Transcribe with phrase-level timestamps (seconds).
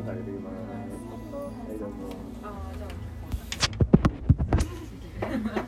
[0.00, 0.54] ンされています
[1.68, 2.08] はいどうも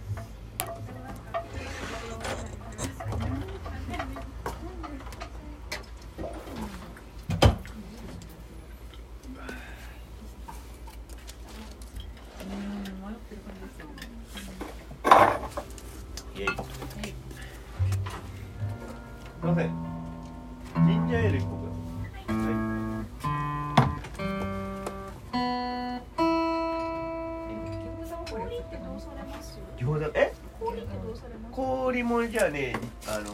[32.35, 32.75] じゃあね
[33.07, 33.31] あの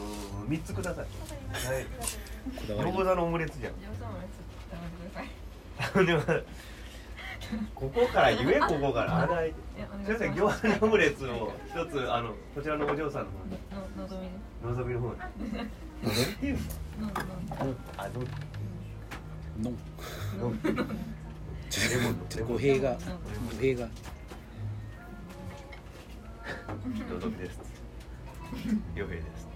[0.47, 1.05] 三つください。
[1.05, 1.85] はい。
[2.67, 3.73] 餃子のオムレツじゃん。
[3.73, 4.23] 餃子のや
[5.79, 6.41] つ頼んでください。
[7.49, 9.23] でもここから言えここから。
[9.23, 9.55] あない
[10.07, 13.29] ません餃子のオムレツを一つあのこちらのお嬢さんの
[13.97, 15.13] ののぞみの方に。
[16.03, 16.59] 望みっていう
[16.99, 17.13] のの
[17.97, 18.13] あの
[19.63, 19.79] のんの
[21.71, 22.97] ちょっと語弊が語
[23.59, 23.87] 弊が。
[27.09, 27.70] 望 みです
[28.95, 29.47] 洋平です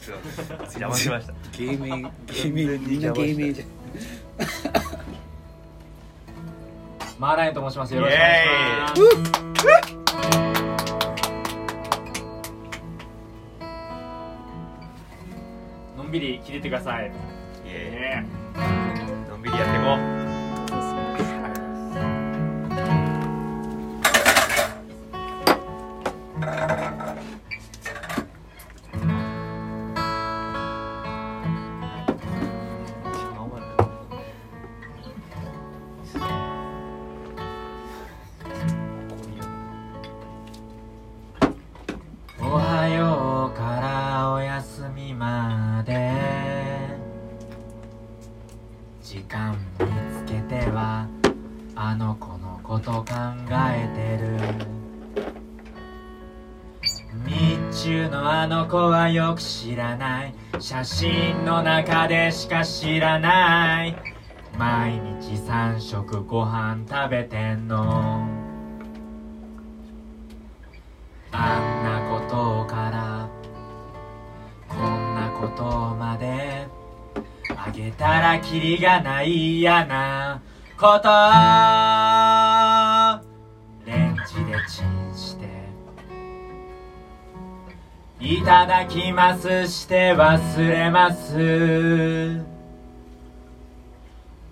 [0.00, 3.68] すいません邪魔しました芸名芸名みんな芸名じゃん
[7.18, 7.94] マーライと申します。
[7.94, 9.02] よろしくお願いします。
[15.96, 17.06] のんびり聞いててください。
[17.06, 20.15] イエねーイのんびりやっていこう
[42.86, 46.12] おはようからおやすみまで。
[49.02, 51.08] 時間見つけては
[51.74, 53.04] あの子のこと考
[53.50, 54.38] えてる。
[57.26, 60.34] 日中のあの子はよく知らない。
[60.60, 63.96] 写真の中でしか知らない。
[64.56, 68.35] 毎日3食ご飯食べてんの。
[78.56, 80.40] たらキリがない嫌な。
[80.78, 81.08] こと
[83.86, 85.46] レンジでチンして。
[88.20, 91.34] いただきますして忘れます。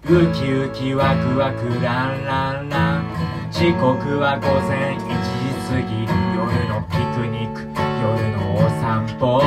[0.06, 3.04] ウキウキワクワクランランラン。
[3.50, 5.08] 時刻は午前1時
[5.68, 6.04] 過ぎ。
[6.36, 7.60] 夜のピクニック。
[8.02, 9.38] 夜のお散歩。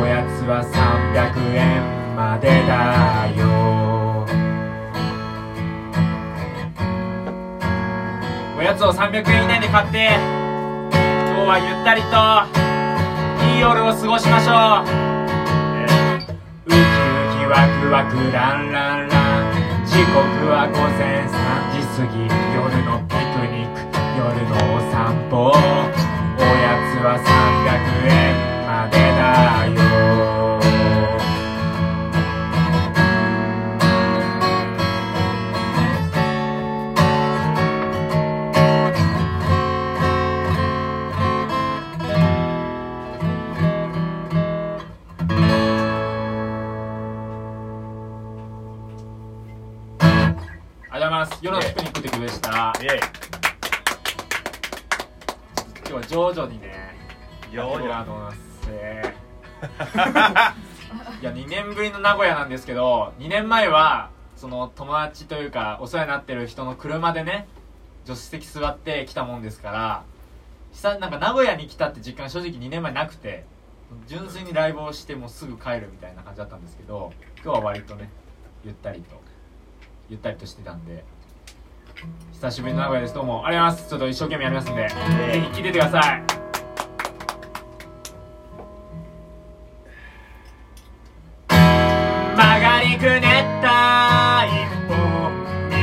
[0.00, 1.95] おやつは300円。
[2.16, 3.44] までだよ。
[8.58, 10.18] おやつを300円以内で買って
[10.88, 10.96] 今
[11.44, 12.16] 日はゆったりと
[13.44, 14.88] いい夜を過ごしましょう。
[16.64, 16.80] ウキウ
[17.36, 19.52] キワクワクランランラン。
[19.84, 20.16] 時刻
[20.48, 21.36] は午前3
[21.76, 22.32] 時過ぎ。
[22.56, 25.52] 夜のピクニック夜のお散歩。
[25.52, 28.08] おやつは300円
[28.64, 29.76] までだよ。
[51.06, 51.38] ざいます。
[51.40, 52.72] 夜のピクニックでした。
[52.82, 53.00] イエ
[55.88, 56.96] 今日は徐々にね
[57.52, 60.52] イやっていこうかなと思いますえー。
[61.22, 67.46] いや2年ぶりの名古屋なんですけど2年前はその友達というかお世話になってる人の車でね
[68.04, 70.02] 助手席座って来たもんですから
[70.72, 73.44] 久なんか名古屋に来たって実感正直2年前なくて
[74.08, 77.12] 純粋にライブをしてもうすぐ帰るみたいな感じだったんですけど
[77.44, 78.10] 今日は割とね
[78.64, 79.20] ゆったりと
[80.08, 81.04] ゆったりとしてたんで。
[82.32, 83.90] 久しぶりの名古屋ですどうもありがとうございます。
[83.90, 84.88] ちょっと一生懸命やりますんで。
[84.88, 84.94] ぜ
[85.40, 86.22] ひ聴いててください。
[91.48, 94.50] 曲がりくねった一
[94.86, 94.94] 本
[95.70, 95.74] 道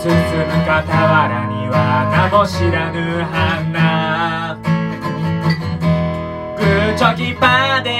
[0.00, 0.16] 進む
[0.66, 0.82] 傍
[1.28, 1.76] らには
[2.10, 4.58] 名も知らぬ花。
[6.56, 7.93] グーチョキパーで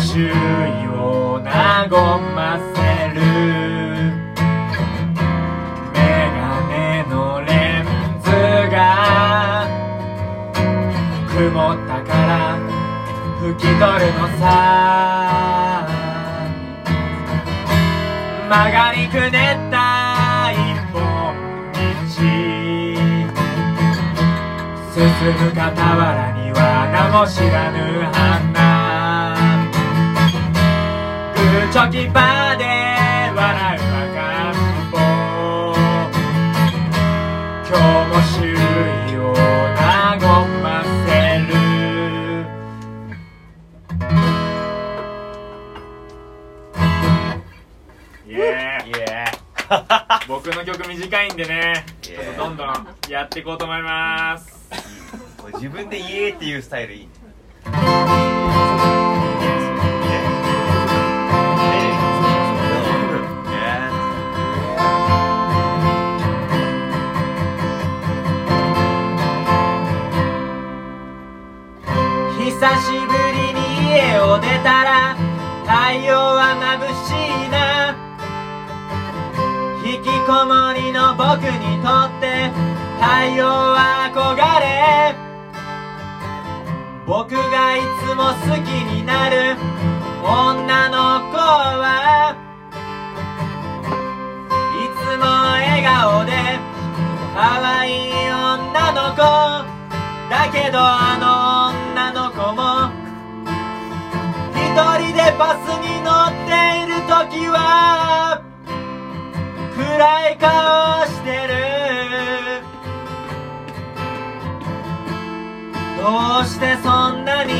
[0.00, 0.30] 周囲
[0.96, 1.88] を和
[2.34, 2.78] ませ
[3.14, 3.20] る。
[5.92, 5.96] メ
[6.34, 7.50] ガネのレ
[7.80, 7.84] ン
[8.22, 8.26] ズ
[8.70, 8.76] が
[11.28, 11.34] 曇
[11.74, 12.58] ったから
[13.40, 13.80] 拭き取る
[14.14, 14.42] のさ。
[18.48, 19.36] 曲がりくね
[19.68, 19.74] った
[20.52, 20.56] 一
[20.92, 20.98] 本
[21.74, 21.78] 道。
[24.94, 25.64] 進む傍
[26.14, 26.58] らには
[26.92, 27.76] 名も知らぬ
[28.12, 28.77] 花。
[31.78, 32.64] グーチョキパーで
[33.36, 34.98] 笑う赤ん坊
[37.68, 37.78] 今日
[38.08, 38.42] も周
[39.12, 39.22] 囲を
[39.76, 40.18] 和
[40.60, 41.54] ませる
[48.26, 49.06] イエーイイエ
[50.26, 51.86] 僕の曲短いんでね。
[52.02, 54.68] ちょっとどんどんやっていこうと思います。
[55.38, 57.17] ーイ自分でイエーっていうスタイルいいね
[72.58, 75.14] 久しぶりに家を出たら
[75.62, 77.14] 太陽は眩し
[77.46, 77.94] いな。
[79.86, 82.50] 引きこもりの僕にとって
[82.98, 85.14] 太陽は憧れ。
[87.06, 89.54] 僕がいつも好きになる。
[90.24, 92.34] 女の子は
[94.74, 96.58] いつも笑顔で
[97.36, 97.38] 可
[97.78, 99.22] 愛い女の子。
[100.28, 101.37] だけどあの
[104.78, 106.52] 人でバスに乗って
[106.84, 108.42] いる時は
[109.76, 111.50] 暗い顔してる。
[116.00, 116.04] ど
[116.42, 117.52] うしてそんなに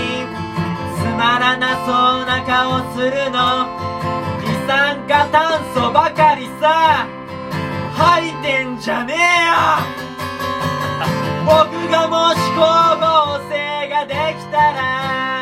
[0.97, 1.91] つまらなそ
[2.23, 3.67] うな顔するの？
[4.41, 7.07] 二酸化炭素ばかりさ。
[7.97, 9.17] 吐いてんじゃねえ
[9.47, 9.53] よ。
[11.45, 15.38] 僕がもし光合成ができたら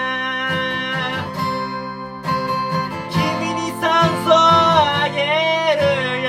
[4.26, 5.18] 酸素をあげ
[5.78, 5.86] る
[6.26, 6.28] よ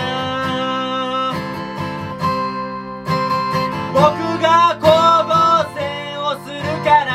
[3.91, 3.97] 僕
[4.39, 4.47] が
[4.77, 4.85] 光
[5.25, 5.33] 合
[5.73, 5.77] 成
[6.17, 7.11] をするから。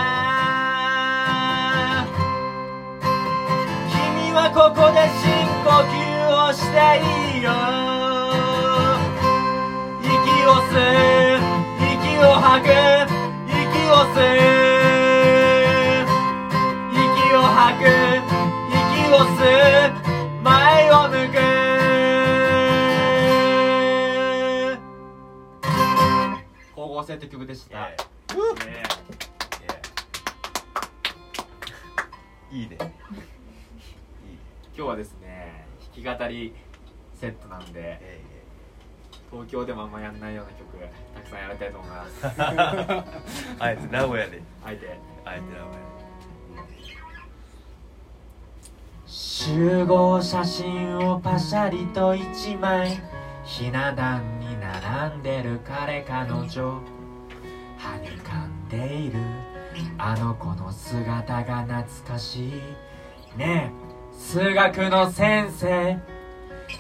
[3.90, 3.94] 君
[4.34, 5.24] はここで深
[5.62, 5.94] 呼吸
[6.28, 7.48] をしていいよ。
[10.02, 10.10] 息
[10.46, 10.74] を吸
[11.36, 11.40] う
[11.78, 12.70] 息を吐く
[13.46, 13.54] 息
[13.88, 14.16] を吸
[14.68, 14.71] う。
[27.02, 27.96] 光合成って曲でした、ね。
[32.52, 32.76] いいね。
[34.74, 36.54] 今日はですね弾き語り
[37.14, 38.20] セットなんでえ
[39.30, 40.78] 東京でもあんまやんないような曲
[41.14, 42.26] たくさんやりたいと思います。
[42.26, 42.28] え
[43.58, 44.42] あえて名古屋で。
[44.64, 44.98] あえて。
[45.24, 45.92] あえて名古屋
[49.06, 53.02] 集合写真をパシャリと一枚
[53.44, 56.80] ひな壇に並んでる彼彼女。
[57.78, 59.18] はにかんでいる。
[59.98, 62.52] あの子の姿が懐かしい。
[63.36, 65.98] ねえ数学の先生。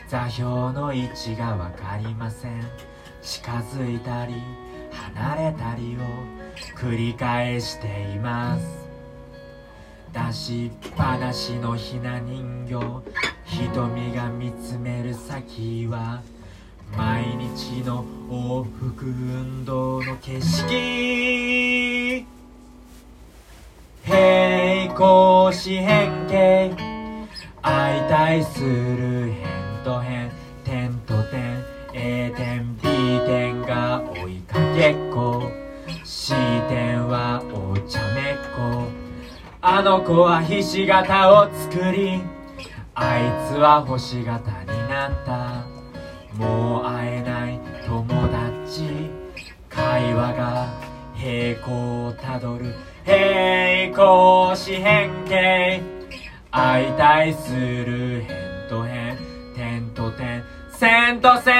[0.06, 2.62] 座標の位置が分かりません。
[3.20, 4.34] 近づいたり
[4.92, 6.00] 離れたりを
[6.78, 8.88] 繰り返しています。
[10.12, 13.02] 出しっぱなしのひな人形。
[13.44, 16.22] 瞳が見つめる先は
[16.96, 22.26] 毎日の往復運動の景色
[24.04, 26.76] 平行四辺形
[27.62, 30.30] 相対する辺と辺
[30.64, 32.82] 点と点 A 点 B
[33.26, 35.42] 点が追いかけっこ
[36.04, 36.34] C
[36.68, 39.02] 点はお茶目っこ。
[39.60, 42.20] あの子はひし形を作り
[42.94, 45.71] あいつは星形になった。
[46.36, 49.10] もう会えない友達
[49.68, 50.66] 会話が
[51.14, 52.74] 平行をたどる
[53.04, 55.82] 平行四辺形
[56.50, 59.16] 相対する辺と辺
[59.54, 61.54] 点と点線と線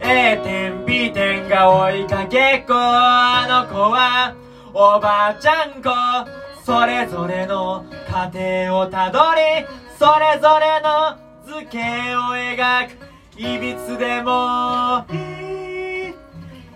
[0.00, 4.34] A 点 B 点が追いかけっこあの子は
[4.74, 6.37] おばあちゃん子
[6.68, 7.86] それぞれの
[8.34, 9.66] 家庭をたどり
[9.98, 11.78] それぞれの図形
[12.14, 12.92] を描く。
[13.38, 16.14] いびつでもいい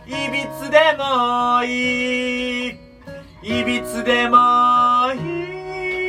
[0.06, 2.70] いびつでもいい。
[3.42, 5.18] いびつでもい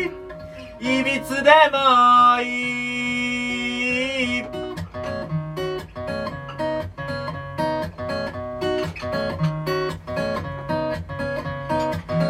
[0.03, 0.05] い。
[0.79, 3.22] いびつでもいい。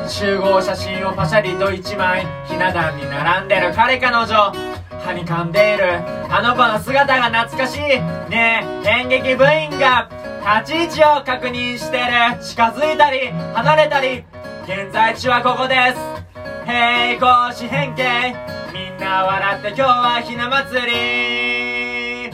[0.08, 3.74] 集合写真をパシャリと1枚ひな壇に並んでる。
[3.74, 4.36] 彼彼女。
[4.36, 7.80] はにかんでいるあの子の姿が懐かしい。
[8.30, 10.10] ねえ演劇部員が。
[10.62, 12.04] 立ち位置を確認してる。
[12.44, 14.26] 近づいたり離れたり。
[14.66, 15.98] 現在地はここです。
[16.66, 18.36] 平行四辺形。
[18.74, 22.32] みんな笑って今日はひな祭り。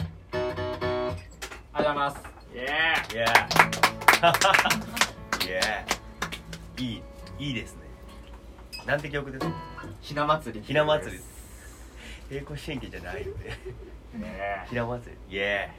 [1.72, 2.16] ありがとうございます。
[2.52, 3.28] イエーイイエー
[5.48, 7.09] イエーイいい。
[7.40, 7.80] いいですね。
[8.86, 9.52] なんて曲ですか？
[10.02, 11.16] ひな祭りひな祭り。
[11.16, 11.30] です
[12.28, 13.58] 平行四じゃないよね
[14.18, 15.36] ねひな祭り。
[15.36, 15.70] イエ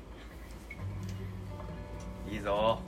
[2.27, 2.79] ーイいいぞ。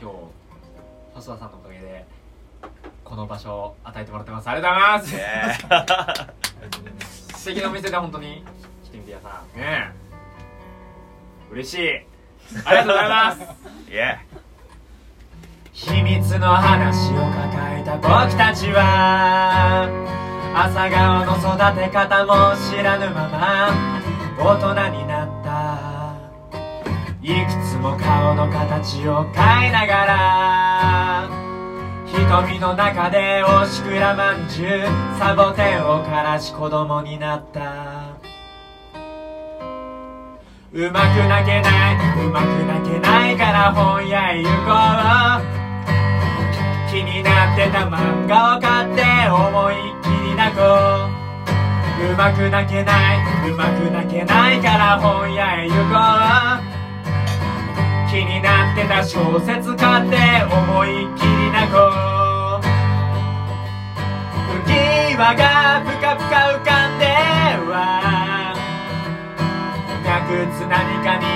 [0.00, 0.16] 今日
[1.12, 2.06] 細田さんのおかげで
[3.02, 4.48] この場所を与えてもらってます。
[4.48, 5.20] ありがとうござい
[5.68, 7.40] ます。
[7.40, 8.44] 素敵なお店で本当に。
[8.84, 9.58] 来てみてください。
[9.58, 10.09] ねえ
[11.52, 12.06] 嬉しい。
[12.64, 13.40] ありがとうございます。
[13.90, 14.18] イエ
[15.72, 19.88] 秘密の話を抱えた僕たちは。
[20.54, 23.70] 朝顔の育て方も知らぬまま。
[24.38, 25.50] 大人になった。
[27.22, 31.28] いくつも顔の形を変えながら。
[32.06, 34.82] 瞳の中でおしくらまんじゅう
[35.18, 37.99] サボテンを枯らし子供になった。
[40.72, 44.70] うまく泣けないうまく泣けないから本屋へ行こ
[45.42, 45.50] う。
[46.88, 52.06] 気になってた漫画を買って思いっきり泣こう。
[52.12, 55.98] うまく泣けないうまく泣けないから本屋へ行こ
[56.62, 56.70] う。
[58.08, 60.16] 気になってた小説買って
[60.54, 61.78] 思いっきり泣こ
[62.62, 62.62] う。
[64.54, 64.70] 浮き
[65.16, 66.29] 輪がぷかぷか
[70.30, 71.26] 脈つ何かに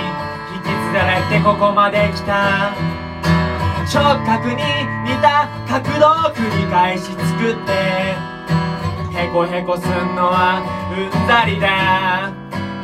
[0.55, 2.73] 引きずられてここまで来た。
[3.93, 4.55] 直角に
[5.03, 8.15] 似た角度を繰り返し作って。
[9.17, 12.31] へこへこすんのはうんざりだ。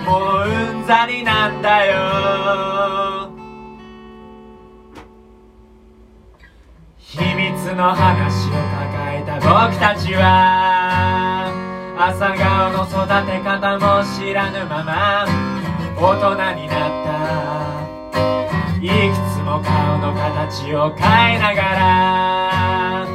[0.06, 3.32] もううんざりなんだよ。
[6.98, 11.52] 秘密の話を抱えた僕たちは
[11.98, 15.51] 朝顔の育て方も知らぬまま
[16.02, 17.12] 大人になった。
[18.82, 18.92] いく
[19.36, 23.06] つも顔の形を変えながら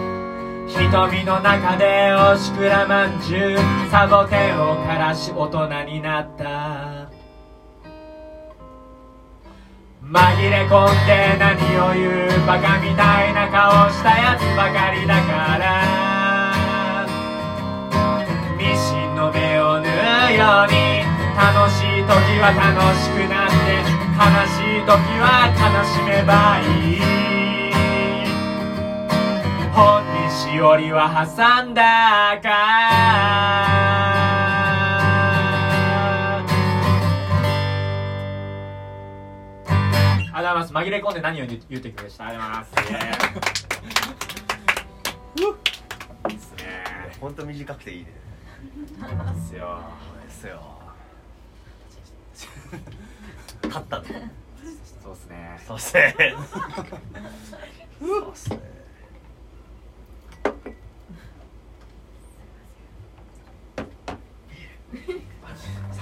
[0.68, 3.58] 瞳の中でおしくらまんじゅう
[3.90, 7.10] サボテンを枯らし大人になった。
[10.00, 15.82] 紛れ込んで何を言うバカみたいな顔したやつばかりだから
[18.56, 19.88] ミシンの目を縫
[20.30, 20.85] うように
[22.06, 23.54] 時は楽しくなって
[24.16, 26.32] 悲しい時は悲しめば
[26.62, 26.62] い
[26.94, 27.02] い
[29.72, 31.82] 本にしおりは挟んだ
[32.40, 32.46] か
[40.32, 40.88] ありがとうございます。
[40.88, 42.26] 紛れ込んで何を言うてくれました？
[42.28, 43.14] ありがとうございま
[46.28, 46.30] す。
[46.30, 46.62] いいっすね。
[47.20, 48.12] 本当短くていいね。
[48.76, 49.80] いいっすよ。
[50.26, 50.75] ですよ
[53.68, 54.04] 勝ったの
[55.02, 55.60] そうっすね。
[55.66, 56.14] そうっすね。
[58.00, 58.60] そうっすね。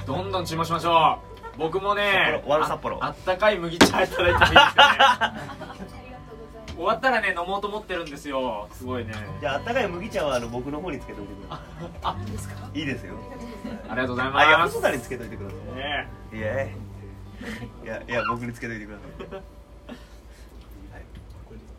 [0.06, 1.18] どんどん注文しましょ
[1.54, 1.58] う。
[1.58, 3.04] 僕もね札幌ワル札幌。
[3.04, 5.74] ああったかい麦茶いただいてもいいですかね。
[6.76, 8.68] 終わったらね飲もうと思ってるんですよ。
[8.72, 11.62] すごいねじゃああったかい麦茶はあの僕の方につけといてくださ
[12.02, 13.14] あいいですかいいいですよ
[13.88, 16.68] ありがとうございあいやます細田につけといてくださねいやい
[17.84, 19.44] やいや僕につけといてください。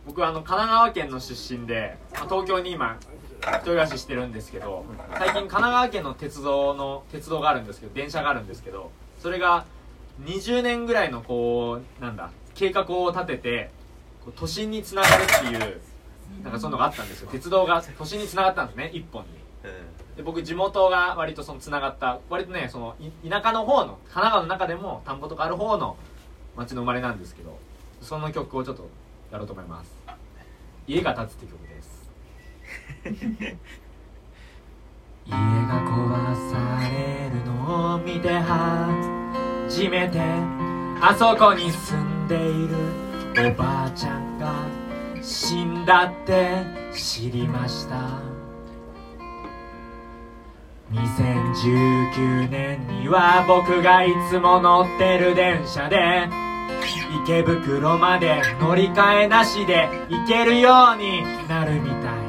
[0.05, 2.97] 僕はあの神奈川県の出身で、まあ東京に今
[3.41, 4.85] 一人暮らししてるんですけど
[5.17, 9.65] 最近神奈川県の鉄道の鉄道があるんですけど電車があるんですけどそれが
[10.23, 13.71] 20年ぐらいのこうなんだ計画を立てて
[14.23, 15.81] こう都心につながるっていう
[16.43, 17.29] なんかそんなのがあったんですよ。
[17.31, 19.29] 鉄道が都心につながったんですね一本に。
[20.15, 25.97] で僕地元が割とそのつながった割とねそのい田舎の方の神奈川の中でも田んぼとかある方の
[26.55, 27.57] 町の生まれなんですけど
[28.01, 28.87] その曲をちょっと
[29.31, 29.91] やろうと思います
[30.87, 32.11] 「家が建つ」って曲です。
[35.27, 40.19] 家が壊されるのを見て初めて
[41.01, 44.53] あそこに住んでいるおばあちゃんが
[45.21, 48.24] 死んだって知りました
[50.95, 56.29] 2019年には僕がいつも乗ってる電車で
[57.23, 62.25] 池袋まで乗り換えなしで行けるようになるみたい。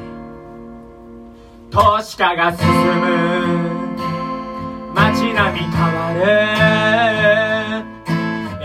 [1.69, 2.73] 都市化が進む。
[4.95, 6.21] 街並み変わる。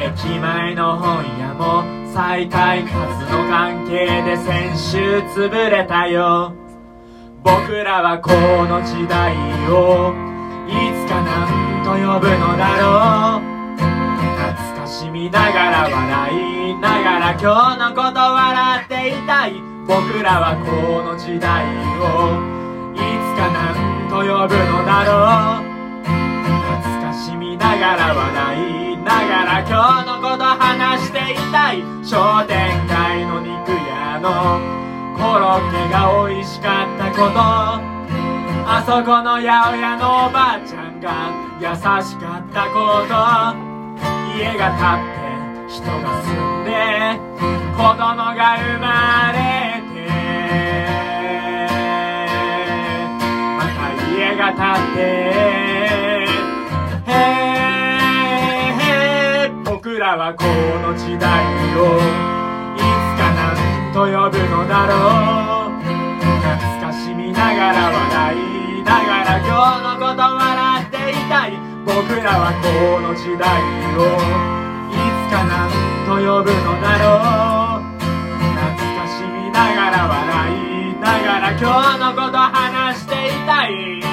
[0.00, 2.82] 駅前の本屋も再開。
[2.87, 6.62] 発の関係で先週潰れたよ。
[7.44, 9.34] 僕らはこの時代
[9.68, 10.14] を
[10.68, 13.50] いつか何と呼ぶのだろう。
[13.78, 19.61] 懐かしみながら笑いながら今日のこと笑っていたい。
[19.87, 21.66] 僕らはこの時代
[21.99, 22.38] を
[22.94, 25.66] いつか何と呼ぶのだろう。
[26.06, 31.82] 懐かしみながら笑いながら今日のこと話していたい。
[32.04, 34.81] 商店街の肉屋の
[35.23, 37.38] コロッケが美味しかったこと。
[37.38, 41.69] あそこの八百屋のおばあちゃんが優
[42.02, 43.14] しかったこと。
[44.37, 45.23] 家が建って
[45.69, 46.71] 人が住んで
[47.76, 49.38] 子供が生まれ
[49.95, 50.11] て。
[53.57, 55.00] また家が建って。
[57.07, 57.11] へー
[59.47, 61.31] へー僕らはこの時代
[61.76, 62.31] を
[63.92, 64.16] と呼ぶ
[64.49, 65.82] のだろう。
[65.82, 71.61] 懐かしみながら笑いながら今日のこと笑っていたい。
[71.84, 73.44] 僕らはこの時代
[73.99, 74.00] を
[74.88, 75.68] いつか何
[76.06, 77.04] と呼ぶのだろ
[77.80, 78.00] う。
[78.00, 80.16] 懐かしみながら笑
[80.56, 81.61] いながら今
[81.92, 84.12] 日のこと話していたい。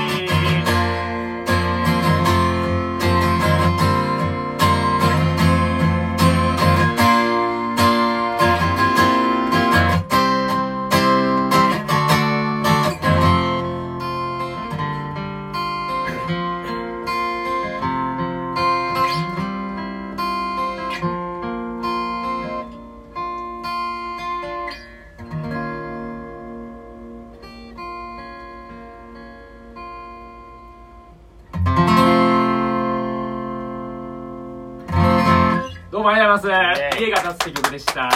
[36.30, 36.48] います。
[37.00, 38.08] 家が建つ曲でした。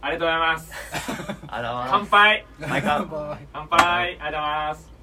[0.00, 0.72] ありがとうございます。
[1.48, 2.46] 乾杯。
[2.60, 3.04] マイカ
[3.52, 3.80] 乾杯。
[3.82, 4.96] ありがとうございます。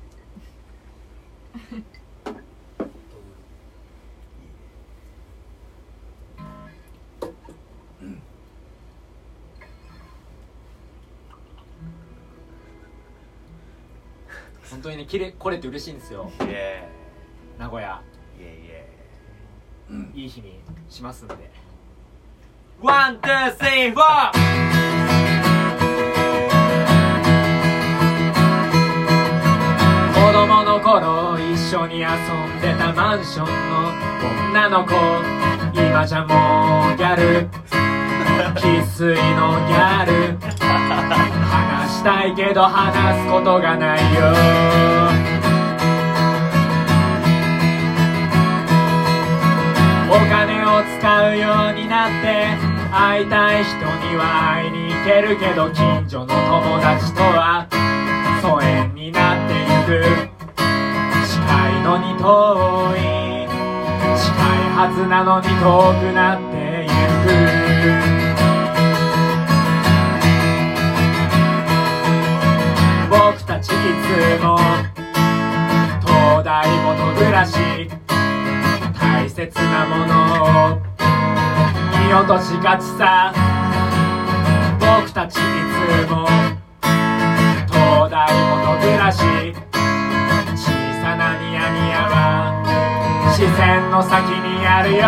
[14.72, 16.32] 本当にねきれ来れて嬉しいんですよ。
[17.60, 18.02] 名古屋
[20.14, 21.36] いい日にしますんで。
[22.82, 24.32] One, two, three, four
[30.14, 32.10] 子供の頃一緒に遊ん
[32.62, 33.52] でたマンションの
[34.52, 34.94] 女の子。
[35.74, 37.50] 今じゃもうギャル。
[38.60, 39.22] 生粋の
[39.68, 40.38] ギャル。
[40.60, 45.33] 話したいけど話すことがないよ
[50.14, 52.46] お金を使うようになって
[52.92, 57.68] 会いたい人には会いに行けるけど近所の友達とは
[58.40, 60.34] 疎遠になってゆく。
[61.26, 62.22] 近いのに遠
[62.96, 63.02] い
[64.16, 65.52] 近いはずなのに遠
[65.98, 66.90] くなってゆ
[67.26, 67.34] く。
[73.10, 74.60] 僕たちいつも
[76.06, 78.13] 東大元暮らし。
[82.08, 83.34] 見落としがちさ。
[84.80, 85.42] 僕たちいつ
[86.12, 86.28] も
[87.68, 89.20] 東大元暮らし
[90.56, 92.16] 小さなニヤニヤは
[93.34, 95.04] 視線の先にあるよ。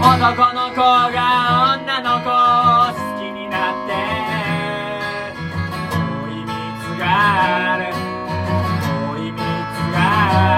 [0.00, 2.32] 男の子が女の子を
[2.92, 3.92] 好きになって
[6.24, 6.54] 恋蜜
[6.98, 7.04] が
[7.74, 7.82] ある。
[9.14, 9.40] 恋蜜
[9.92, 9.96] が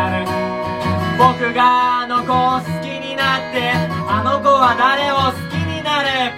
[0.07, 0.27] ある。
[1.19, 1.61] 僕が
[2.03, 2.23] あの
[4.59, 6.35] は誰を好きになる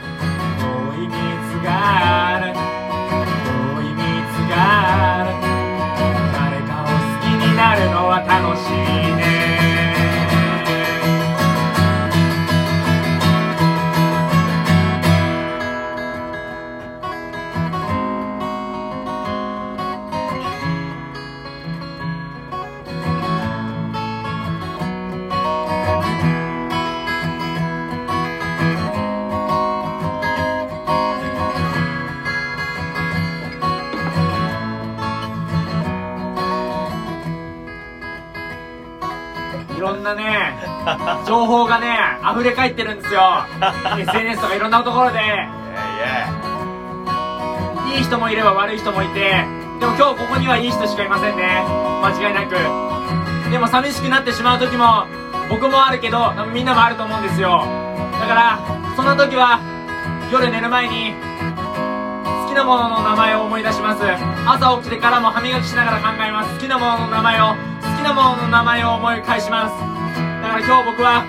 [0.61, 1.16] 恋蜜
[1.64, 2.52] がある。
[2.52, 4.04] 恋蜜
[4.50, 4.54] が
[5.20, 5.33] ある。
[6.37, 8.72] 誰かを好きになるのは楽しい
[9.16, 9.30] ね。
[40.14, 41.96] なね情報がね
[42.35, 43.20] 溢れ返ってるんですよ。
[43.99, 45.18] SNS とかいろんなところで。
[45.18, 45.37] いや
[47.99, 49.44] い人もいれば悪い人もいて。
[49.81, 51.62] でも今日ここにはいい人しかいませんね。
[52.03, 52.55] 間違いなく。
[53.51, 55.07] でも寂しくなってしまう時も
[55.49, 57.64] 僕もあるけどみんなもあると思うんですよ。
[58.20, 58.59] だから
[58.96, 59.59] そんな時は
[60.31, 61.14] 夜寝る前に
[62.44, 64.03] 好きなものの名前を思い出します。
[64.46, 66.55] 朝起きてからも歯磨きしながら考えます。
[66.55, 67.69] 好きなものの名前を好
[68.00, 69.76] きなものの名前を思い返します。
[69.76, 71.22] だから今日僕は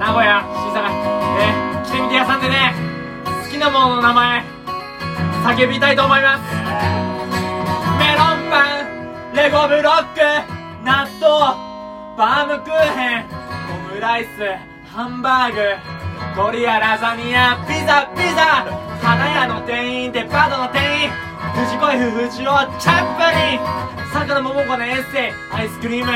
[0.00, 0.90] 名古屋新坂
[1.38, 2.74] えー、来てみて屋さんでね
[3.24, 4.42] 好きなものの名前
[5.44, 6.42] 叫びたいと思います。
[8.02, 10.20] メロンパンレゴブロック
[10.82, 11.54] 納豆
[12.18, 13.26] バームクーヘン
[13.90, 14.28] オムライス
[14.90, 15.60] ハンバーグ
[16.34, 18.66] ドリアラザニアピザピザ
[19.00, 21.31] 花屋の店員デパートの店員。
[21.54, 22.30] 藤子 F 不二雄
[22.80, 23.60] チャップリン
[24.12, 26.10] 坂野桃子のエッセイアイスクリーム。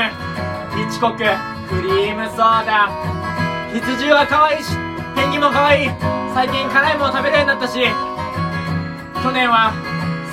[0.75, 1.17] ヒッチコック
[1.69, 2.89] クリームソーダ。
[3.73, 4.73] 羊は可愛いし
[5.15, 5.89] ペンギンも可愛い。
[6.33, 7.73] 最近辛いもの食べるようになったし。
[9.23, 9.73] 去年は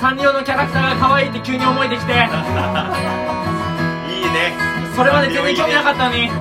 [0.01, 2.13] サンリオのキャラクターが可愛いって急に思えてきて。
[4.09, 4.57] いいね。
[4.95, 6.31] それまで全然興味なかったのに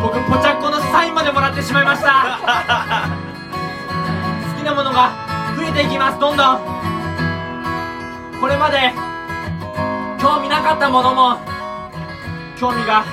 [0.00, 2.38] 僕ポチャッコのサインまでもらってしまいました。
[4.56, 5.10] 好きなものが
[5.56, 6.18] 増えていきます。
[6.18, 6.80] どんどん
[8.40, 8.92] これまで
[10.20, 11.36] 興味なかったものも
[12.58, 13.04] 興味が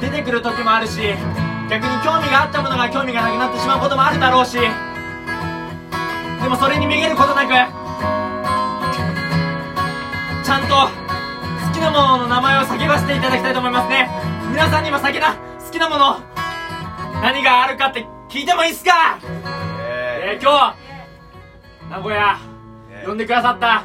[0.00, 1.00] 出てくる時もあるし
[1.68, 4.68] 逆に興味があったものが興味がなくなってしまうこともあるだろうしで
[6.48, 7.48] もそれにめげることなく
[10.44, 10.74] ちゃんと
[11.66, 14.08] 好きなものの名前を叫ばせていただきたいと思いますね。
[14.52, 16.20] 皆さんにも先な好きなもの
[17.20, 19.18] 何があるかって聞いてもいいっすか？
[19.80, 22.38] ええー、今日名古屋
[22.90, 23.84] え呼んでくださった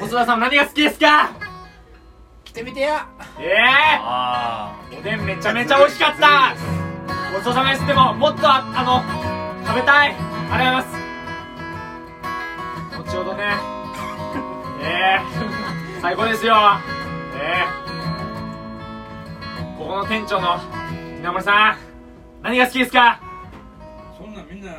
[0.00, 1.30] 細田さん何が好きですか？
[2.44, 3.06] 来てみてや。
[3.38, 3.52] え
[4.00, 6.54] あえー、おでんめちゃめちゃ美味しかった。
[7.32, 9.02] ごちそうさまですでももっとああの
[9.66, 10.14] 食べたい。
[10.50, 10.88] ありがとうございます。
[13.10, 13.44] 後ほどね。
[14.82, 16.54] ええー、最高ですよ。
[17.36, 17.64] え
[19.58, 20.58] えー、ここの店長の
[21.18, 21.76] 稲森さん
[22.42, 23.20] 何が好きですか？
[24.16, 24.72] そんなんみんな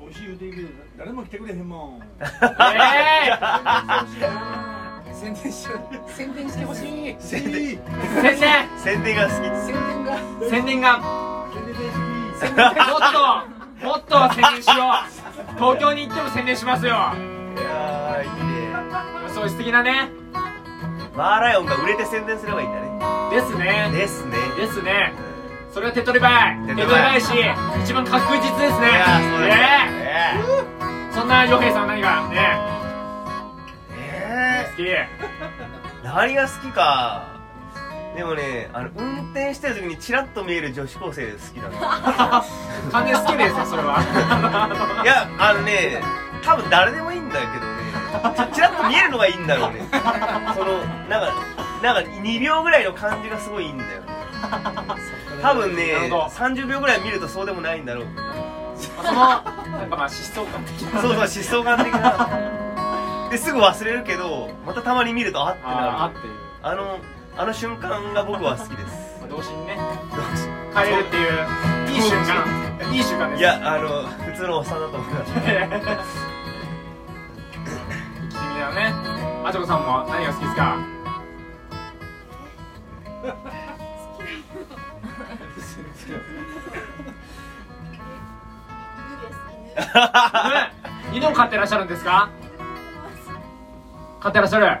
[0.00, 0.68] 美味しい言うていいけど
[1.00, 2.00] 誰も来てくれへんもん。
[2.20, 3.32] ええ
[5.14, 5.66] 宣伝し
[6.08, 7.16] 宣伝してほしい。
[7.18, 7.78] 宣伝。
[7.78, 7.80] ー、
[8.20, 9.34] 宣伝宣伝が好き。
[9.64, 10.18] 宣伝が
[10.50, 11.06] 宣伝がも
[11.56, 11.62] っ
[13.80, 15.54] ともっと宣伝しよう。
[15.54, 16.90] 東京に行っても宣伝しますよ。
[16.90, 19.32] いやーいいね。
[19.32, 20.10] そういう素敵なね。
[21.16, 22.90] マーライオンが売れて宣伝すればいいんだね。
[23.30, 23.90] ですね。
[23.90, 24.36] ですね。
[24.58, 25.14] ですね。
[25.72, 26.66] それは手っ取り早い。
[26.66, 27.32] 手っ取り早いし
[27.84, 28.90] 一番確実ですね。
[28.90, 29.64] いやーそうですね。
[30.74, 30.79] ね
[31.20, 32.58] そんな洋平さんは何がね
[33.92, 34.82] え好き。
[34.84, 37.28] ー、何が好きか。
[38.16, 41.78] でもねあの運転してる時にチラッと見える女子高生好きなの。
[42.90, 44.00] 完全好きですよそれは。
[45.04, 46.02] いやあのね
[46.42, 48.48] 多分誰でもいいんだけどね。
[48.50, 49.82] ちチラッと見えるのがいいんだろうね。
[50.54, 50.78] その
[51.10, 51.34] なんか
[51.82, 54.06] なんか2秒ぐらいの感じがすごいいいんだよね。
[55.42, 56.22] 多分ねなるほど。
[56.28, 59.40] 30秒ぐらい見るとそうでもないんだろうそのな
[59.86, 62.28] んかまあ疾走感的なそうそう疾走感的な。
[63.30, 65.76] ですぐ忘れるけどまたたまに見るとあってあーあ
[66.08, 66.32] なるっていう。
[66.62, 66.98] あの
[67.36, 69.20] あの瞬間が僕は好きです。
[69.28, 69.78] 同時にね。
[70.74, 71.28] 帰れるっていう
[71.94, 72.44] いい瞬間。
[72.92, 73.40] いい瞬間です。
[73.40, 75.32] いやあの普通のおっさんだと思います。
[75.32, 75.48] 生きて
[78.34, 78.92] みたよね
[79.44, 80.76] あちこさんも何が好きですか？
[86.06, 86.16] 犬
[91.12, 92.30] 犬を飼ってらっしゃるんですか？
[94.20, 94.80] 飼ってらっしゃる？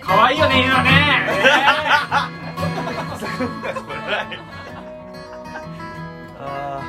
[0.00, 0.90] 可愛いよね犬はね、
[6.38, 6.80] あ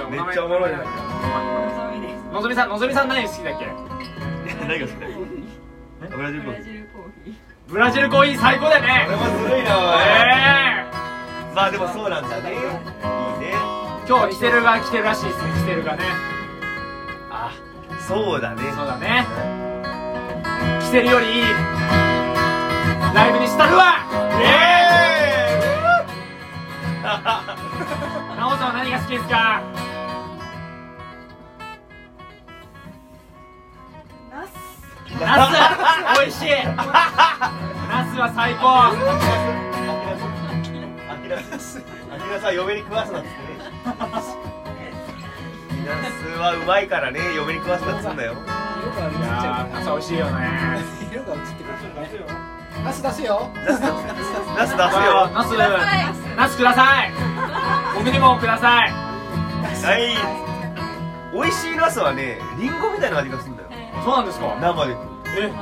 [0.00, 0.10] えー。
[0.10, 0.78] めっちゃおもろいな
[2.32, 3.64] のぞみさんのぞみさん何好きだっけ？
[3.66, 3.68] ー
[4.68, 5.18] 何が好きだよ
[6.10, 6.84] ブラジルコーヒー。
[7.68, 9.06] ブラジルコーヒー最高だよね。
[9.06, 10.84] これもずるいなおいえ
[11.54, 12.52] まあでもそうなんだね。
[12.52, 12.62] いいね。
[14.04, 15.52] ー、今日キセルが来てるらしいですね。
[15.54, 16.04] キセルがね
[17.46, 17.50] あ
[18.08, 18.62] そうだね。
[18.74, 19.26] そうだね。
[20.80, 21.42] キセルよりいい
[23.14, 23.96] ライブにしたるわ。
[24.40, 27.04] えー、
[28.36, 29.62] なおさんは何が好きですか？
[34.30, 34.50] ナス。
[36.18, 36.48] 美味しい。
[36.64, 36.82] ナ
[38.10, 38.62] スは最高。
[41.08, 43.44] あきらさん嫁に食わすなっつってね
[45.84, 48.34] ナスはうまいからね嫁に食わすなっつうんだよ。
[48.34, 50.32] 色がいやーナスは美味しいよね。
[51.12, 52.26] 色が映ってくる人いますよ。
[52.84, 53.92] ナス出すよナス出すよ。
[54.58, 54.76] ナス
[56.36, 57.12] ナスください。
[57.96, 58.90] 僕にもください。
[58.90, 60.14] はい
[61.34, 63.68] 美味しいナスはねリンゴみたいな味がするんだよ。
[64.04, 64.56] そうなんですか？
[64.60, 64.96] 生で。
[65.38, 65.52] え？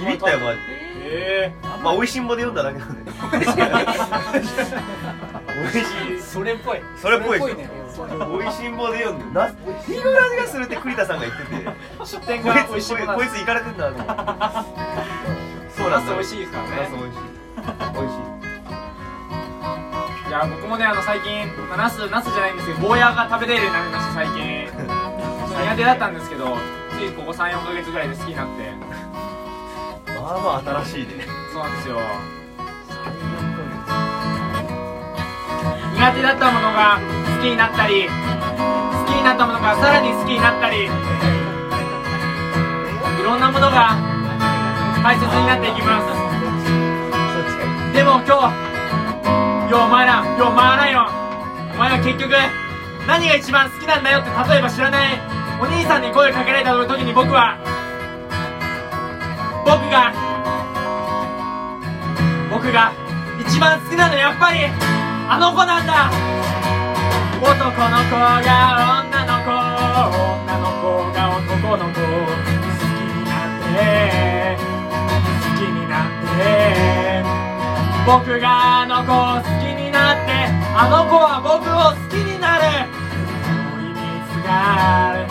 [0.00, 0.64] ビビったよマジで。
[1.08, 3.38] えまあ美味しんぼで読んだだけなんで 美
[5.68, 5.80] 味し
[6.18, 6.20] い。
[6.20, 6.80] それっぽい。
[6.96, 7.68] それっぽいそね
[8.04, 9.56] 美味しんぼで読んでナス
[9.88, 11.52] リンゴの味がするって栗田さんが言ってて。
[11.54, 14.12] ー、出店こがいつこい美味しいものこいつ行かれてんだと思って
[15.76, 16.12] そうなんだ。
[16.12, 16.76] ナス美味しいですからね。
[16.76, 17.36] ナス美味しい。
[17.94, 18.36] 美味しい
[20.28, 24.66] いや僕もねあの最近、まあ、ナスナスじゃないんですけどゴーヤーが食べれるようになりました最近。
[25.56, 26.58] 苦手だったんですけど
[26.90, 28.72] ついここ34ヶ月ぐらいで好きになって。
[30.20, 31.26] まあまあ新しいね。
[31.52, 32.00] そうなんですよ。
[35.94, 36.98] 苦手だったものが
[37.36, 38.10] 好きになったり好
[39.04, 40.88] きになったものがさらに好きになったりい
[43.22, 43.94] ろんなものが
[45.04, 46.06] 大切になっていきます。
[47.92, 51.08] でも今日よお前らよお前らよ。
[51.74, 52.32] お前は結局
[53.06, 55.20] 何が一番好きなんだよって例えば知らない
[55.60, 57.58] お兄さんに声かけられた時に僕は
[59.64, 60.14] 僕が
[62.50, 62.92] 僕が
[63.38, 64.64] 一番好きなのやっぱり
[65.28, 66.35] あの子なんだ。
[67.36, 72.02] 男の子が女の子女の子が男の子好
[72.80, 76.40] きになって好きになって
[78.06, 78.44] 僕が
[78.82, 80.32] あの子を好きになって
[80.74, 82.62] あの子は僕を好きになる
[83.44, 83.52] 遠
[83.84, 84.48] い蜜が
[85.06, 85.28] ある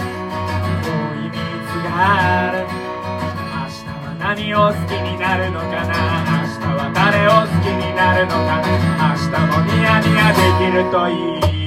[0.85, 0.87] 遠
[1.25, 1.41] い蜜
[1.83, 2.69] がある
[3.49, 5.91] 明日は何を好きになるのかな？
[6.45, 8.69] 明日は誰を好きになるのかな？
[9.11, 11.11] 明日もニヤニヤできるとい
[11.61, 11.64] い。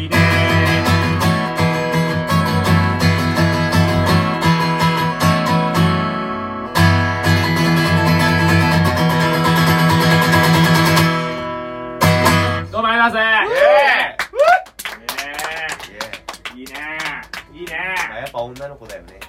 [12.98, 13.16] います。
[13.16, 13.22] イエ
[16.56, 16.64] いいね。
[16.64, 16.74] いいね。
[17.54, 17.72] いいね。
[18.10, 19.20] ーイやっぱ女の子だよね。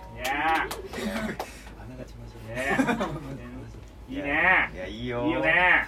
[4.10, 4.72] いやいいね。
[4.74, 5.88] いやいいよいいよね。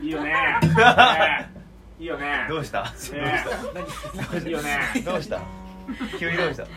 [0.00, 0.34] いいよね。
[1.98, 2.46] いいよね。
[2.48, 2.82] どうした？
[2.82, 2.90] ね
[4.44, 4.78] いいよね。
[5.04, 5.40] どうした？
[6.18, 6.64] 急にどうした？
[6.64, 6.70] ね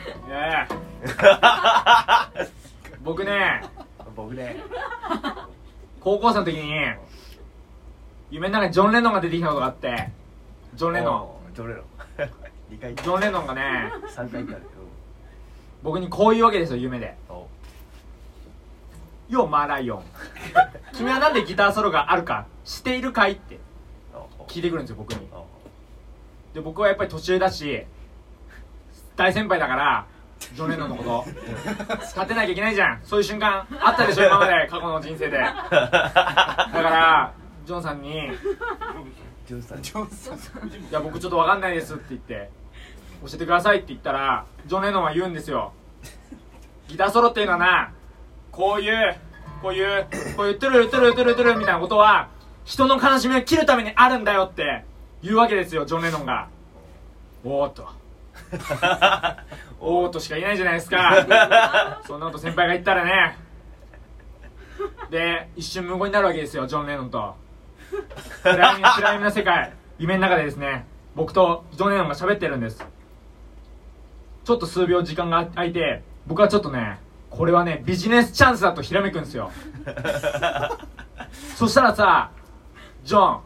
[3.04, 3.64] 僕ね。
[4.16, 4.58] 僕ね。
[6.00, 6.74] 高校生の時に
[8.30, 10.10] 夢の中にジョン・レノンが出てきたことがあって
[10.76, 11.84] ジョン・レノおージョンレノン。
[12.74, 13.92] 2回ンジョン・レノンがね。
[14.08, 14.66] 3回行ったんだけ
[15.84, 17.16] 僕にこういうわけですよ夢で。
[17.28, 17.48] ど
[19.30, 20.04] 「よマーライオン。
[20.94, 22.46] 君はなんでギターソロがあるか。
[22.64, 23.60] 知っているかい?」って。
[24.48, 25.28] 聞いてくるんですよ僕に。
[26.54, 27.86] で僕はやっぱり年上だし
[29.16, 30.06] 大先輩だから
[30.54, 31.26] ジョン・レノンのこと。
[32.00, 33.02] 立てなきゃいけないじゃん。
[33.04, 34.68] そういう瞬間あったでしょ今まで。
[34.70, 35.38] 過去の人生で。
[35.38, 37.34] だから
[37.66, 38.30] ジョンさんに
[39.48, 42.50] ジョンさんジョンさん「いや僕ちょっと分かんないです」って言って
[43.26, 45.74] 「教えてください」って言ったらジョン・レノンは言うんですよ。
[46.88, 47.92] ギターソロっていうのはな。
[48.52, 49.16] こういう
[49.62, 50.06] こういう
[50.38, 52.30] こういうトゥルトゥルトゥルトゥルみたいなことは
[52.66, 54.86] 人の悲しみを切るためにあるんだよって
[55.24, 56.50] 言うわけですよジョン・レノンが
[57.44, 57.88] おーっと
[59.80, 63.38] おーっとしか言えないじゃないですかそんなこと先輩が言ったらね
[65.10, 67.36] で一瞬無言になるわけですよジョン・レノンと
[68.44, 69.74] 暗闇暗闇の世界。
[70.00, 72.84] 夢の中でですね僕とジョン・レノンが喋ってるんです。
[74.44, 79.52] ちょっと数秒時間が空いて僕はちょっとねこれはねビジネスチャンスだとひらめくんですよ。
[81.56, 82.32] そしたらさ
[83.04, 83.42] ジョン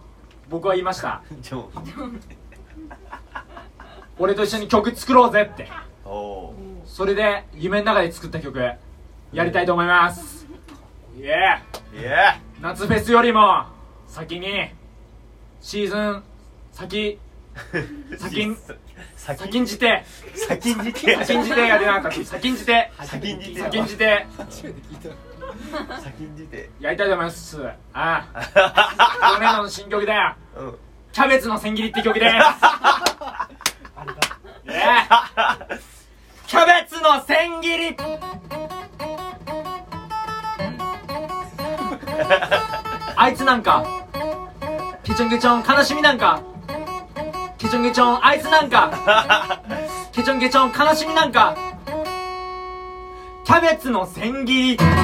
[0.50, 1.22] 僕は言いました。
[1.42, 2.22] ジョン。
[4.20, 5.70] 俺と一緒に曲作ろうぜって。
[6.86, 10.48] それで夢の中で作った曲やりたいと思います。
[11.18, 13.66] イエーーイエ夏フェスよりも
[14.18, 14.72] 先に
[15.62, 16.24] シーズン
[16.72, 18.58] 先ー 先ん
[19.16, 19.38] 先。
[19.38, 20.04] 先んじて。
[20.34, 21.24] 先んじて。
[21.24, 22.92] 先んじてが出なかった先んじて。
[23.04, 24.26] 先んじて先んじて。
[24.36, 26.70] 初めて聞いた先んじて。
[26.80, 27.64] やりたいと思います。
[27.94, 29.38] ああ。
[29.38, 30.36] 去年の新曲だよ。
[30.56, 30.78] うん。
[31.12, 33.48] キャベツの千切りって曲です あ
[34.04, 34.16] れだ。
[34.66, 35.80] イエー
[36.48, 37.98] キャベツの千切り
[43.20, 43.84] あいつなんか
[45.04, 46.42] ケチョンケチョン悲しみなんか
[47.58, 49.62] ケチョンケチョンあいつなんか
[50.14, 51.56] ケチョンケチョン悲しみなんか
[53.44, 54.78] キャベツの千切り。
[54.78, 55.00] キャベ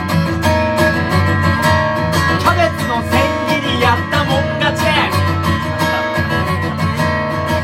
[2.78, 4.84] ツの千切りやったもん勝ち。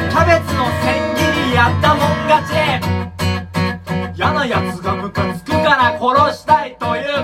[0.09, 2.53] キャベツの千切りやったもん勝ち。
[4.15, 7.18] 嫌なやつがムカつくから殺したいという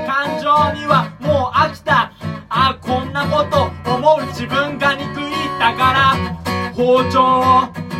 [6.95, 7.43] 包丁を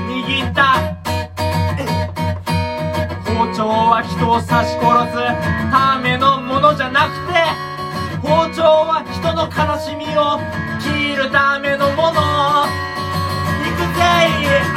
[0.07, 0.79] 握った。
[3.27, 5.19] 包丁は人を刺し殺す
[5.69, 7.43] ためのものじゃなくて
[8.23, 10.39] 包丁は人の悲しみを
[10.79, 12.63] 切るためのもの。
[12.63, 13.99] 行くぜ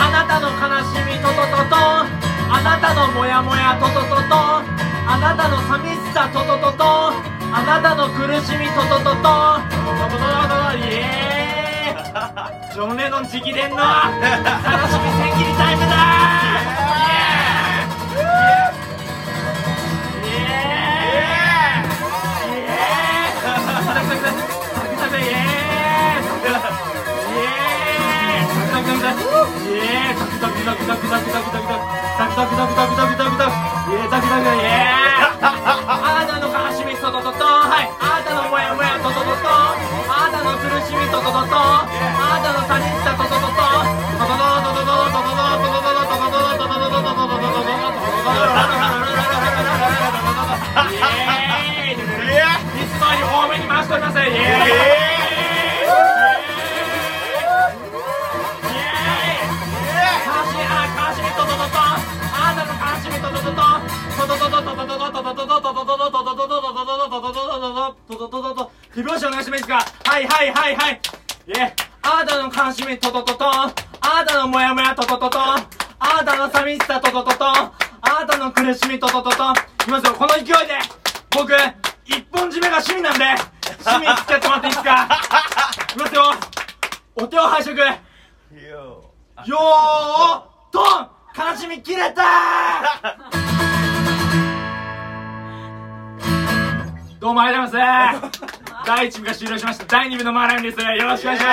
[0.03, 7.15] あなたの悲しみととととあなたのモヤモヤととととあなたの寂しさとととと
[7.55, 11.38] あなたの苦しみとととととととととと。
[12.79, 15.99] ジョン・レノン直伝の楽しみ千切りタイムだ
[32.31, 32.79] ダクダク
[68.99, 69.77] 手拍子お願いしてですか？
[69.77, 71.01] はいはいはいはい。
[71.57, 73.51] え、あなたの悲しみ、トトトトン。
[73.53, 73.73] あ
[74.25, 75.43] なたのモヤモヤ、トトトトン。
[75.43, 75.59] あ
[76.19, 77.49] なたの寂しさ、トトトトン。
[77.55, 77.73] あ
[78.21, 79.53] なたの苦しみ、トトトトン。
[79.53, 80.53] いきますよ、この勢いで。
[81.31, 81.53] 僕、
[82.07, 83.25] 一本締めが趣味なんで、
[83.87, 85.09] 趣味付き合ってもらっていいですか？
[85.85, 86.23] いきますよ。
[87.15, 87.79] お手を拝借。
[87.79, 89.47] よー、
[90.73, 91.09] トン
[91.53, 92.23] 悲しみ切れた
[97.21, 98.58] どうもありがとうございます。
[98.89, 99.85] 第1部が終了しました。
[99.85, 100.81] 第2部のマーライオンです。
[100.81, 101.53] よろしくお願いしま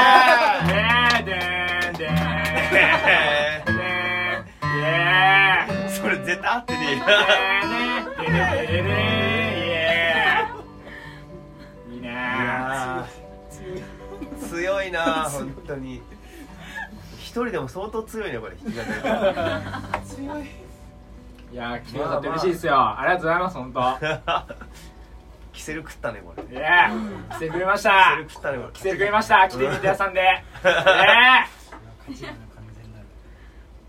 [0.61, 0.67] す。
[0.67, 2.15] ねえでーんでーん
[2.71, 3.75] えでー
[4.63, 16.01] んイエーイーそれ絶対合ってねえなでーねででででーいいねいやー強いな本当に
[17.19, 20.43] 一人でも相当強いねこれ弾き語り強い
[21.51, 24.94] いやー来てくださって嬉しいですよありがとうございます本当
[25.55, 26.43] キセル食ったねこれ。
[26.43, 28.71] イエーイ来てくれましキたセル食ったねこれ。
[28.73, 29.47] 来てくれました。
[29.49, 30.33] 来てみて屋さんでイエー
[32.07, 33.05] 勝ちなの完全なる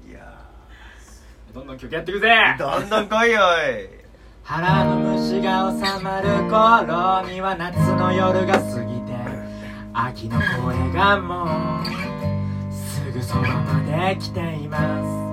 [0.08, 0.18] いや
[1.50, 2.28] イどんどん曲やっていくぜ。
[2.28, 3.40] ーだんだんかいよい。
[4.44, 9.16] 腹の虫が収まる頃には夏の夜が過ぎて
[9.92, 11.44] 秋の声がも
[11.82, 15.26] うすぐそばまで来ています。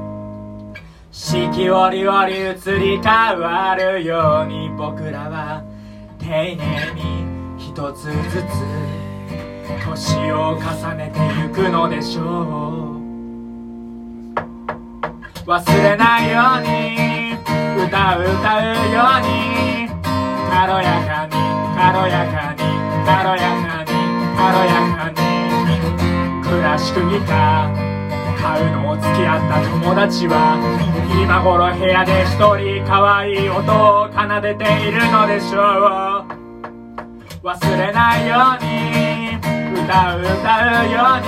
[1.11, 2.33] 四季折々移
[2.79, 5.63] り変わるように僕らは
[6.33, 6.57] 丁寧
[6.95, 7.21] に
[7.59, 8.15] 一つずつ
[9.85, 13.03] 年を重ねてゆくのでしょう。
[15.45, 17.35] 忘れないように
[17.85, 19.29] 歌う歌うように
[20.49, 21.37] 軽やかに
[21.77, 22.65] 軽やかに
[23.05, 23.93] 軽やかに
[24.35, 25.21] 軽やかに
[26.41, 27.73] クラシックギター
[28.41, 30.57] 買うのを付き合った友達は
[31.21, 36.12] 今頃部屋で一人可愛い音を奏でているのでしょう
[37.43, 39.35] 忘れないように。
[39.75, 41.27] 歌う歌うよう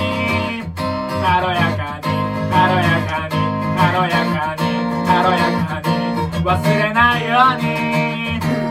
[0.72, 2.08] 軽やかに
[2.48, 3.36] 軽やかに
[3.76, 4.64] 軽やかに
[5.04, 5.92] 軽やかに。
[6.42, 7.68] 忘れないように。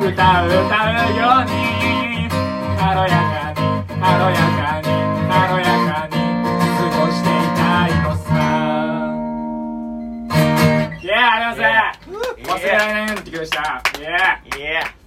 [0.07, 1.53] 歌う歌うように。
[2.79, 3.61] 軽やかに
[3.93, 4.89] 軽やかに
[5.29, 6.17] 軽やかに。
[6.65, 8.27] 過ごしていたいのさ。
[10.99, 12.05] イエーありがとうございます
[12.51, 13.83] 忘れられないようにってきました。
[13.99, 15.04] イエーいいね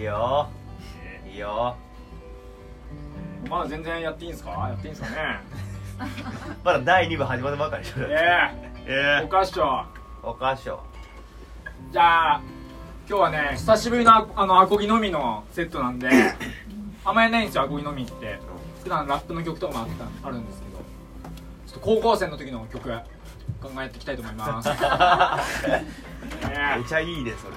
[0.00, 0.48] いいよ。
[1.30, 1.76] いいよ。
[3.50, 4.50] まだ全然やっていいんですか？
[4.50, 5.40] やっていいんですかね？
[6.64, 8.50] まだ第2部始まったばかりでしょイエ
[8.86, 9.84] えーお菓子と
[10.22, 10.82] おかしょ。
[11.92, 12.40] じゃあ
[13.08, 16.08] 今日はね久しぶりのああのアコギのみのセットなんで
[17.04, 18.38] あんまりないんですよアコギのみって。
[18.82, 19.88] 普段ラップの曲とかもあっ
[20.22, 20.78] たあるんですけど。
[21.66, 22.94] ちょっと高校生の時の曲考
[23.82, 24.76] えていきたいと思います、ね
[26.78, 27.52] めちゃいいねそれ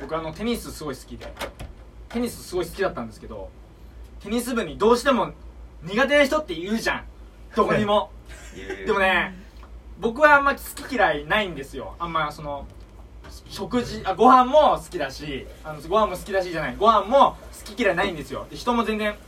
[0.00, 1.26] 僕あのテニスすごい好きで
[2.08, 3.50] テニスすごい好きだったんですけど
[4.20, 5.32] テニス部にどうしても
[5.82, 7.04] 苦手な人っているじゃん。
[7.56, 8.10] どこにも。
[8.86, 9.34] でもね
[9.98, 11.94] 僕はあんま好き嫌いないんですよ。
[11.98, 12.66] あんまその
[13.48, 16.76] 食事あご飯も好きだしあのご飯も好きだしじゃない。
[16.76, 17.36] ご飯も
[17.66, 18.46] 好き嫌いないんですよ。
[18.50, 19.18] で人も全然好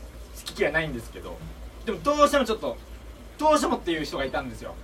[0.53, 1.39] き嫌いないんですけど。
[1.87, 2.77] でもどうしてもちょっと
[3.39, 4.75] どうしてもっていう人がいたんですよ。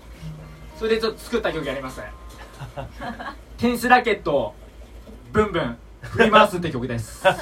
[0.79, 2.13] それでちょっと作った曲やりますね。
[3.59, 4.55] テニスラケットを
[5.33, 7.33] ブンブン振り回すって曲です、 ね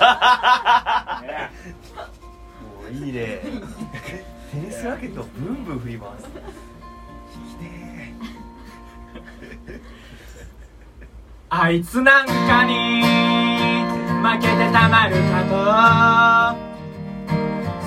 [2.90, 3.40] もいいね。
[4.52, 6.26] テニスラケットをブンブン振ります。
[7.34, 7.66] 引きて
[11.48, 13.08] あいつなんかに負
[14.40, 15.42] けてたまるか
[16.54, 16.56] と。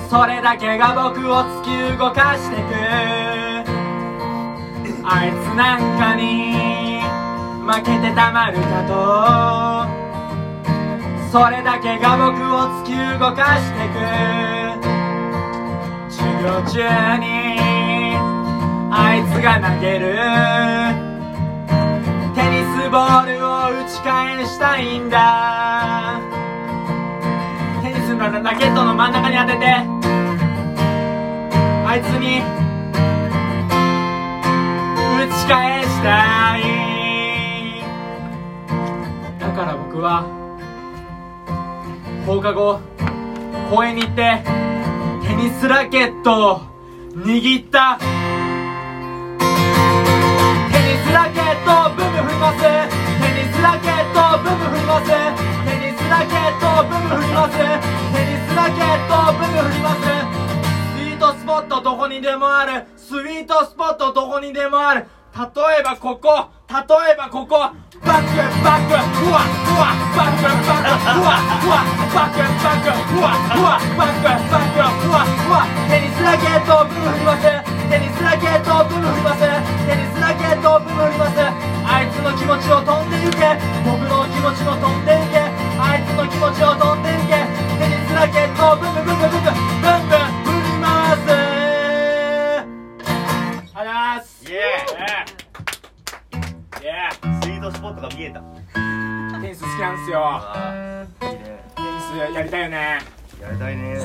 [0.08, 2.60] それだけが僕を突き動かしてく。
[5.02, 6.89] あいつなんかに
[7.70, 9.86] 負けてたまるかと。
[11.30, 13.94] それだけが僕を突き動かしてく。
[16.10, 16.82] 授業中
[17.18, 17.24] に
[18.90, 20.18] あいつが投げる。
[22.34, 26.18] テニスボールを打ち返したいんだ。
[27.84, 29.86] テニスのラケットの真ん中に当てて。
[31.86, 32.42] あいつに
[35.22, 36.89] 打ち返したい。
[39.60, 40.24] から僕は
[42.24, 42.80] 放課後
[43.70, 44.42] 公園に行って
[45.26, 46.60] テニスラケットを
[47.12, 47.98] 握った。
[47.98, 48.06] テ
[50.80, 52.62] ニスラケットをブンブン振ります。
[52.62, 52.72] テ
[53.36, 55.06] ニスラケットをブンブン振ります。
[55.06, 57.58] テニスラケットをブンブン振ります。
[57.58, 57.68] テ
[58.24, 60.00] ニスラケットをブンブン振ります。
[60.96, 62.86] スイートスポットどこにでもある。
[62.96, 65.06] スイートスポットどこにでもある。
[65.34, 65.44] 例
[65.80, 66.48] えばここ。
[66.68, 66.76] 例
[67.12, 67.70] えばここ。
[68.04, 71.36] バックバックうわうわバックバックうわ
[72.10, 77.94] ックバックバックうわックバックバックうわバッテニスラケットッブバックバックバックバックバッ
[78.96, 87.44] ブバックバックバックバックバブクバックバあいつの気持ちを飛んでバけ僕の気持ちッ飛んでクけあいつの気持ちを飛んでバけ
[87.78, 90.86] テニスラケットをブルブルブルブルブルブル振りま
[91.16, 91.28] す
[92.48, 93.12] ありが
[93.74, 95.00] とうございますイエー
[96.82, 98.40] イエーイイートスポットが見えた。
[98.40, 100.20] ーテニス好きなんですよ。
[100.24, 101.28] あー。
[101.28, 102.98] いいねテニスやりたいよね。
[103.42, 103.98] やりたいね。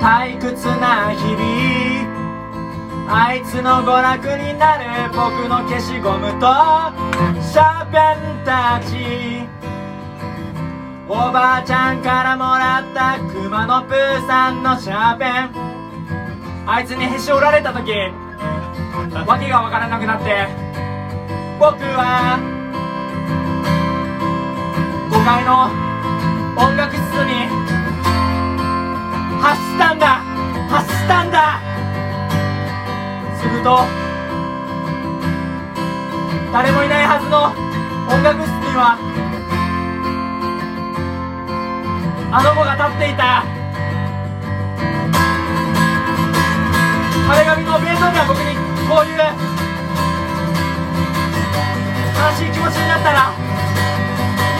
[0.00, 2.16] 退屈な日々。
[3.08, 6.46] あいつの娯楽になる僕の消しゴムと
[7.42, 7.98] シャーペ
[8.42, 9.55] ンたち
[11.08, 16.66] おばあちゃんからもらったクマのプーさんのシャーペン。
[16.66, 20.48] あいつにへし折られた時わけがわからなくなって
[21.60, 22.40] 僕は
[25.08, 25.70] 5階の
[26.60, 27.46] 音楽室に
[29.40, 30.06] 走ったんだ
[30.68, 31.60] 走ったんだ。
[33.38, 33.78] すると
[36.52, 37.54] 誰もいないはずの
[38.12, 38.98] 音楽室には
[42.36, 43.40] あの子が立っていた。
[47.32, 48.52] 壁紙のベートーベンは僕に
[48.84, 49.24] こういう
[52.12, 53.32] 悲しい気持ちになったら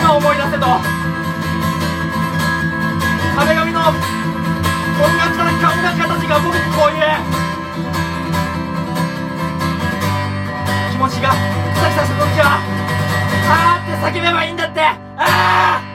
[0.00, 0.64] 今思い出せと。
[3.36, 7.04] 壁紙の音楽家音楽家たちが僕にこういう
[10.92, 11.36] 気持ちがク
[11.76, 12.56] サクサした時は
[13.52, 14.80] あーって叫べばいいんだって。
[14.80, 15.85] ああ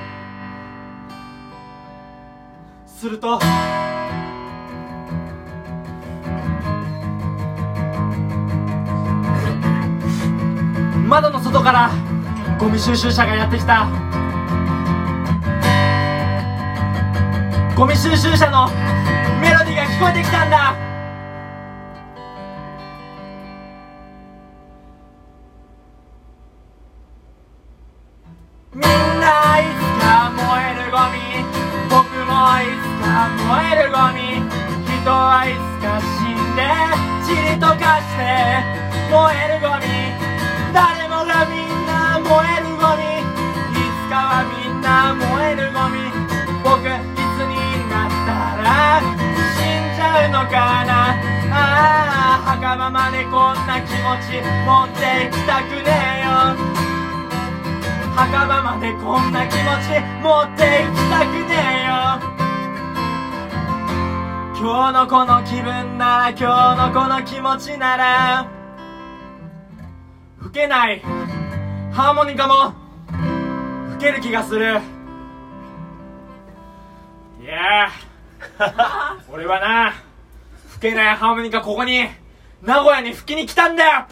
[3.02, 3.40] すると。
[11.08, 11.90] 窓の外から
[12.60, 13.88] ゴミ収集車がやってきた。
[17.76, 18.70] ゴミ収集車の
[19.42, 20.81] メロディーが聞こえてきたんだ。
[53.12, 56.32] 袴までこんな気持ち持ってきたくねえよ。
[58.16, 61.92] 墓場までこんな気持ち持って行きたくねえよ。
[64.58, 68.50] 今日のこの気分なら今日のこの気持ちなら
[70.40, 71.02] 吹けない。
[71.92, 72.74] ハーモニカも
[73.94, 74.80] 吹ける気がする。
[77.42, 78.12] いやー。
[79.34, 79.94] 俺はな
[80.70, 82.21] 吹けないハーモニカここに
[82.62, 84.06] 名古屋に吹きに来たんだよ。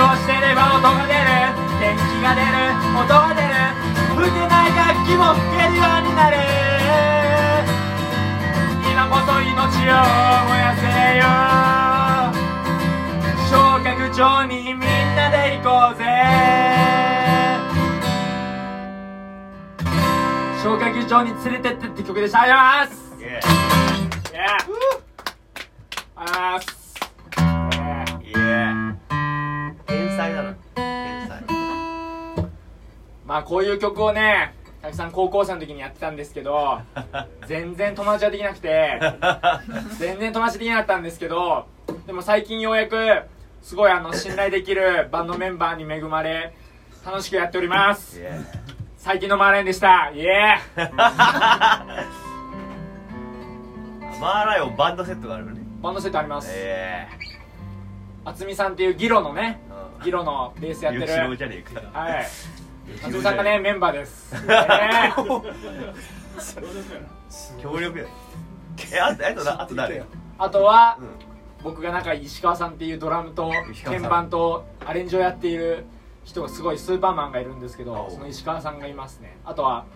[0.00, 1.20] をしてれば音が出る。
[1.80, 2.52] 元気が出る。
[2.96, 3.48] 音が出る。
[4.16, 6.36] 吹けない楽器も吹けるようになる
[8.90, 10.00] 今こそ命を
[10.48, 10.84] 燃やせ
[11.18, 11.22] よ。
[13.50, 13.52] 昇
[13.84, 14.78] 格場にみん
[15.14, 16.02] なで行こうぜ。
[20.62, 22.40] 昇格場に連れてってって曲でした。
[22.40, 23.46] ありがとうございます。
[24.32, 24.75] イエ Yeah.
[33.36, 36.80] まあこういう曲をね、たくさん高校生の時にやってたんですけど、
[37.46, 38.98] 全然友達はできなくて、
[39.98, 41.66] 全然友達できなかったんですけど、
[42.06, 43.24] でも最近ようやく、
[43.60, 46.54] すごいあの、信頼できるバンドメンバーに恵まれ、
[47.04, 48.22] 楽しくやっておりますイ。
[48.22, 48.40] エ
[48.96, 50.10] 最近のマーレンでした。
[50.14, 50.96] イエーー
[54.18, 56.50] マーライオンバンドセットがあるねバンドセットあります。
[56.54, 57.06] え
[58.24, 59.60] あつみさんっていうギロのね、
[60.00, 61.06] えギロのベースやってる。
[61.92, 62.26] はい。
[63.04, 64.34] あつみさんがね、メンバーです。
[64.34, 65.42] えー
[67.60, 68.06] 強力や。
[68.92, 70.04] えあとあとなあと誰？
[70.38, 71.06] あとは、うん。
[71.64, 73.50] 僕が仲いい石川さんっていうドラムと
[73.84, 75.84] 鍵盤とアレンジをやっている
[76.24, 79.36] 人がすごいスーパーマンがいるんですけどその石川さんがいますね。
[79.44, 79.86] あとは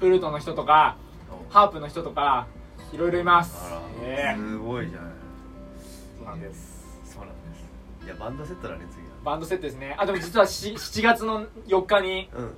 [0.00, 0.96] フルートの人とか
[1.50, 2.46] ハープの人とか
[2.92, 3.58] いろいろいます。
[3.58, 5.10] すごいじゃない。
[6.16, 6.86] そうなんです。
[7.04, 8.06] そうなんです。
[8.06, 9.94] いやバンドセットだね次バンドセットですね。
[9.98, 12.54] あでも実はし7月の4日にはうん。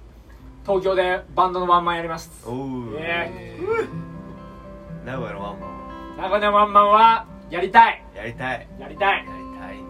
[0.64, 2.30] 東京でバンドのワンマンやります。
[2.46, 3.58] おおえ
[5.04, 6.16] 名古屋のワンマンは？
[6.16, 8.04] 名古屋のワンマンはやりたい。
[8.14, 8.68] やりたい。
[8.78, 9.18] やりたい。
[9.18, 9.82] やりたいね。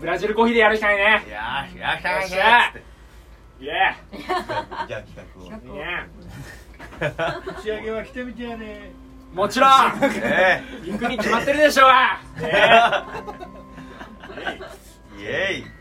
[0.00, 1.24] ブラジルコーヒーでやるしかないね。
[1.26, 2.72] いやーやったよっしゃ
[3.60, 3.70] イエ
[4.16, 5.50] じゃあ企画を。
[5.50, 6.08] ーいいね
[7.58, 8.92] 打ち上げは来てみてやね。
[9.34, 9.70] もちろん。
[10.02, 12.18] え行くに決まってるでしょうが。
[12.40, 12.50] え
[15.20, 15.73] えイエイ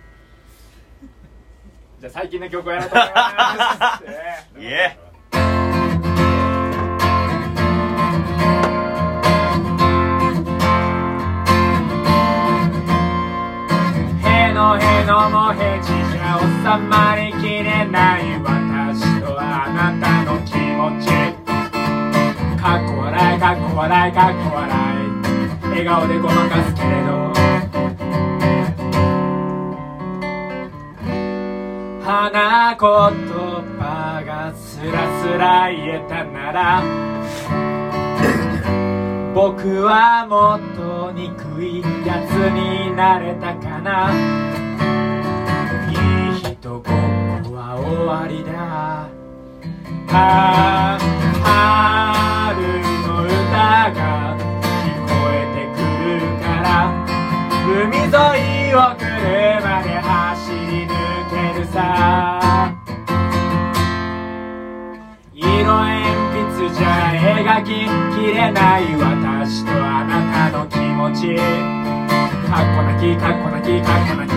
[2.03, 4.03] じゃあ最近の曲をやろうと思います。
[4.59, 21.07] え イエーへのへのもへちじゃ収まりきれない私とあなたの気持ち。
[22.61, 25.69] かっこ笑いかっこ笑いかっこ笑い。
[25.69, 27.22] 笑顔でごまかすけれど
[32.13, 32.29] 花
[32.75, 32.79] 言
[33.79, 36.83] 葉がスラスラ言えたなら
[39.33, 44.11] 僕はもっと憎いやつになれたかな。
[45.89, 45.93] い
[46.29, 46.91] い人ごっこ
[47.55, 49.09] は終わりだ。
[50.15, 50.99] あ
[51.41, 52.61] 春
[53.07, 53.33] の歌
[53.89, 55.81] が聞こえてく
[56.21, 56.93] るから
[57.65, 59.02] 海沿いを
[66.69, 67.69] じゃ描き
[68.15, 71.35] きれない私とあなたの気持ち。
[71.35, 74.33] かっこなきかっこなきかっこなき。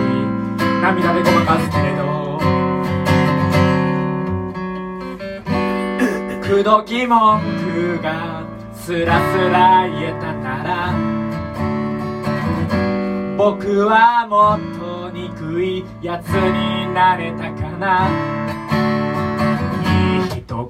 [0.82, 2.38] 涙でごまかすけれど。
[6.56, 10.92] くどき文句がスラスラ言えたなら。
[13.36, 18.08] 僕はもっと憎いやつになれたかな。
[19.82, 20.64] いい人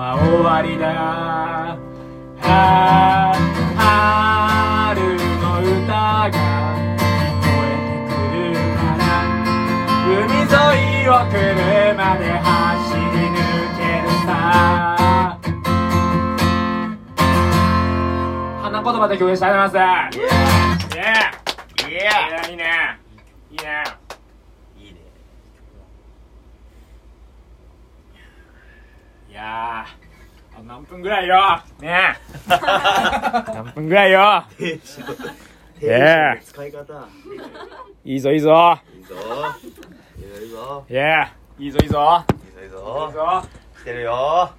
[0.00, 1.76] は終わりだ。
[2.42, 3.34] あ
[3.76, 6.32] 春の歌が
[6.96, 7.04] 聞
[7.36, 8.16] こえてく
[8.48, 9.04] るから。
[10.08, 13.36] 海沿いを車で走り抜
[13.76, 15.36] けるさ。
[18.62, 19.86] 花言葉で曲でしたあとますイエー
[21.90, 21.98] イエ
[22.50, 22.64] いいね
[23.50, 23.56] いいね。
[23.56, 25.00] いいねーいいね
[29.30, 31.60] いやーあと何分ぐらいよ？
[31.80, 32.16] ね
[32.48, 32.50] え。
[33.54, 34.44] 何分ぐらいよ？
[34.58, 35.94] テンションテンシえ。
[35.94, 37.08] ョンの使い方
[38.04, 38.78] いいぞいいぞ。
[38.96, 39.14] いいぞ。
[40.18, 41.34] いいぞいいぞいやいいぞ。
[41.58, 42.24] いいぞいいぞ。
[42.28, 43.12] いいいいぞ。
[43.14, 43.42] ぞ
[43.80, 44.50] 来てるよ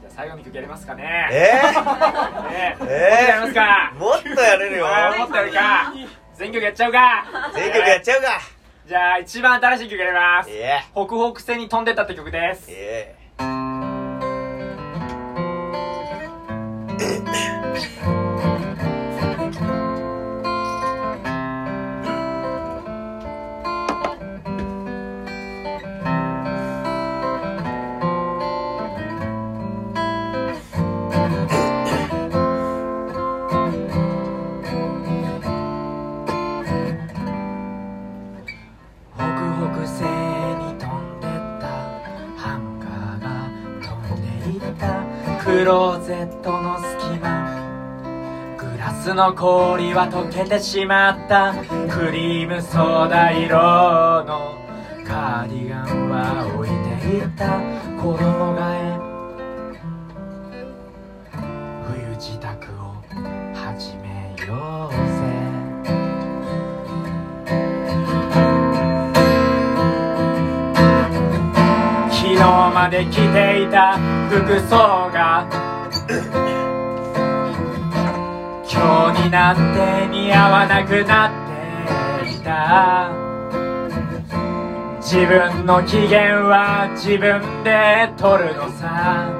[0.00, 1.28] じゃあ最後の曲やりますかね。
[1.30, 3.26] えねー、え。
[3.28, 3.92] やりますか。
[3.98, 4.86] もっとやれるよ。
[5.18, 5.92] もっとやるか。
[6.34, 7.24] 全曲やっちゃうか。
[7.54, 8.40] 全曲やっちゃうか
[8.86, 10.50] じゃあ一番新しい曲やります。
[10.50, 12.70] イエ北北西に飛んでったって曲です。
[12.70, 13.16] ーイエ
[49.14, 51.54] の氷は溶けてしまった。
[51.88, 54.58] クリームソーダ色の
[55.06, 56.74] カーディガンは置いて
[57.18, 57.60] いった
[58.02, 58.18] 衣
[58.58, 58.98] 替え
[61.86, 62.48] 冬支度
[62.82, 62.98] を
[63.54, 64.98] 始めようぜ。
[72.10, 72.40] 昨日
[72.74, 73.96] まで着ていた
[74.28, 75.46] 服装が
[78.74, 81.30] 今日になって似合わなくなっ
[82.24, 83.12] ていた。
[85.00, 89.30] 自分の機嫌は自分で取るのさ。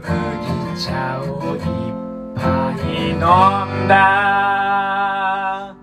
[0.00, 1.62] 麦茶をいっ
[2.36, 3.16] ぱい飲
[3.84, 5.74] んだ。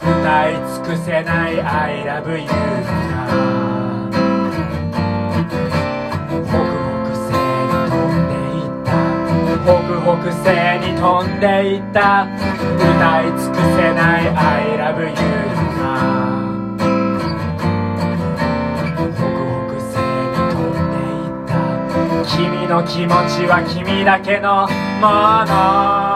[0.00, 3.59] 歌い尽くせない I love you
[10.02, 10.48] 北西
[10.80, 11.46] に飛んで
[11.76, 12.26] いった。
[12.76, 14.34] 歌い尽くせない I
[14.78, 15.14] love you
[15.78, 15.88] が
[18.96, 21.54] 北北西に飛んでいった。
[22.26, 24.68] 君の気持ちは君だけの
[25.00, 25.06] も
[25.46, 26.09] の。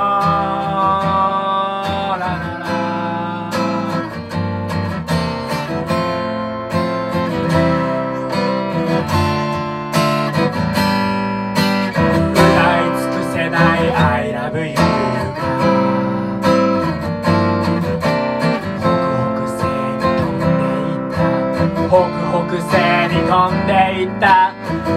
[22.55, 24.05] くせに飛んでいった。
[24.05, 24.55] 北北西に飛んでいった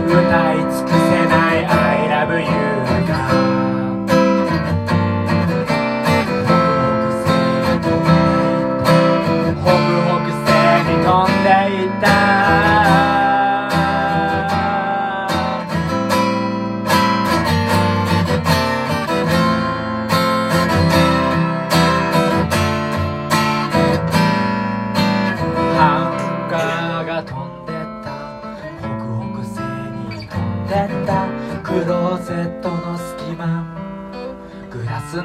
[0.08, 2.87] 歌い尽くせない I love you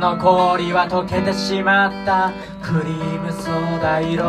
[0.03, 2.33] の氷は溶けてしまった。
[2.61, 4.29] クリームソーダ色の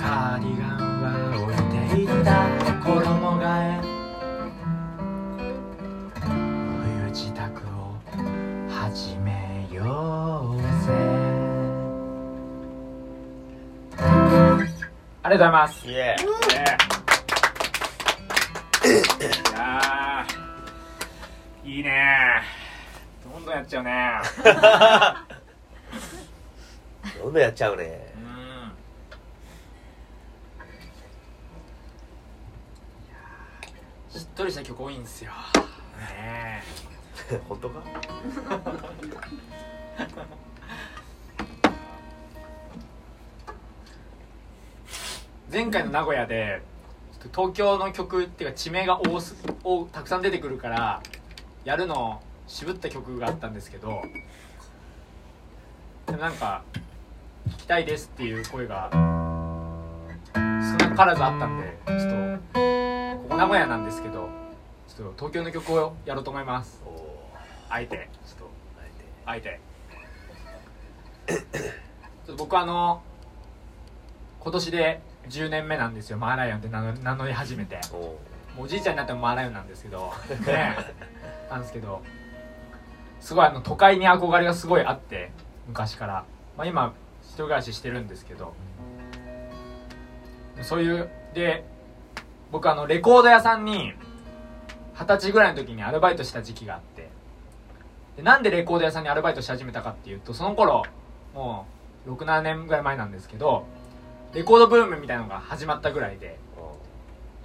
[0.00, 1.12] カーディガンは
[1.42, 1.56] 置い
[1.92, 2.48] ていった
[2.82, 2.96] 衣
[3.42, 3.84] 替え。
[6.22, 7.44] 冬支度
[7.76, 8.00] を
[8.70, 10.96] 始めようぜ。
[15.24, 15.86] ありがとうございます。
[15.86, 15.98] イエい
[19.52, 21.68] やー。
[21.68, 22.11] いいね
[23.62, 24.20] っちゃうね。
[27.04, 28.12] ーどんどんやっちゃうね。
[34.12, 34.20] うん。
[34.20, 35.32] しっとりした曲多いんですよ。
[35.98, 36.62] ね
[37.48, 37.82] 本当か？
[39.98, 40.06] え
[45.52, 46.62] 前回の名古屋で
[47.34, 51.02] 東京の曲っていうか地名が多す多たくさん出てくるから
[51.64, 54.02] やるの渋った曲があったんですけど
[56.06, 56.62] でもなんか
[57.48, 62.60] 聞きたいですっていう声が少なからずあったんでちょっと
[63.22, 64.42] ここ名古屋なんですけど
[64.88, 66.82] ちょっと東京の曲をやろうと思います。
[67.70, 68.10] あえて。
[68.26, 68.50] ちょっと
[69.26, 69.60] あえて。
[71.26, 71.40] あえて。
[72.26, 73.02] ちょっと僕あの
[74.40, 76.18] 今年で10年目なんですよ。
[76.18, 77.80] マーライオンって名乗り始めて。
[77.92, 80.12] おおもうおじいちゃんになってもマーライオンなんですけど。
[80.46, 80.76] ね
[81.48, 82.02] なんですけど
[83.22, 85.30] すごいあの都会に憧れがすごいあって
[85.68, 86.24] 昔から、
[86.58, 86.92] まあ、今
[87.22, 88.52] 一人暮らししてるんですけど。
[90.60, 91.64] そういうで
[92.50, 93.94] 僕あのレコード屋さんに
[94.94, 97.08] 二十歳ぐらいの時にアルバイトした時期があって。
[98.16, 100.82] でなんでレコード屋さんにアルバイトし始めたかっていうとその頃
[101.34, 101.66] も
[102.06, 103.64] う67年ぐらい前なんですけど
[104.34, 106.38] レコードブームみたいなのが始まったぐらいで。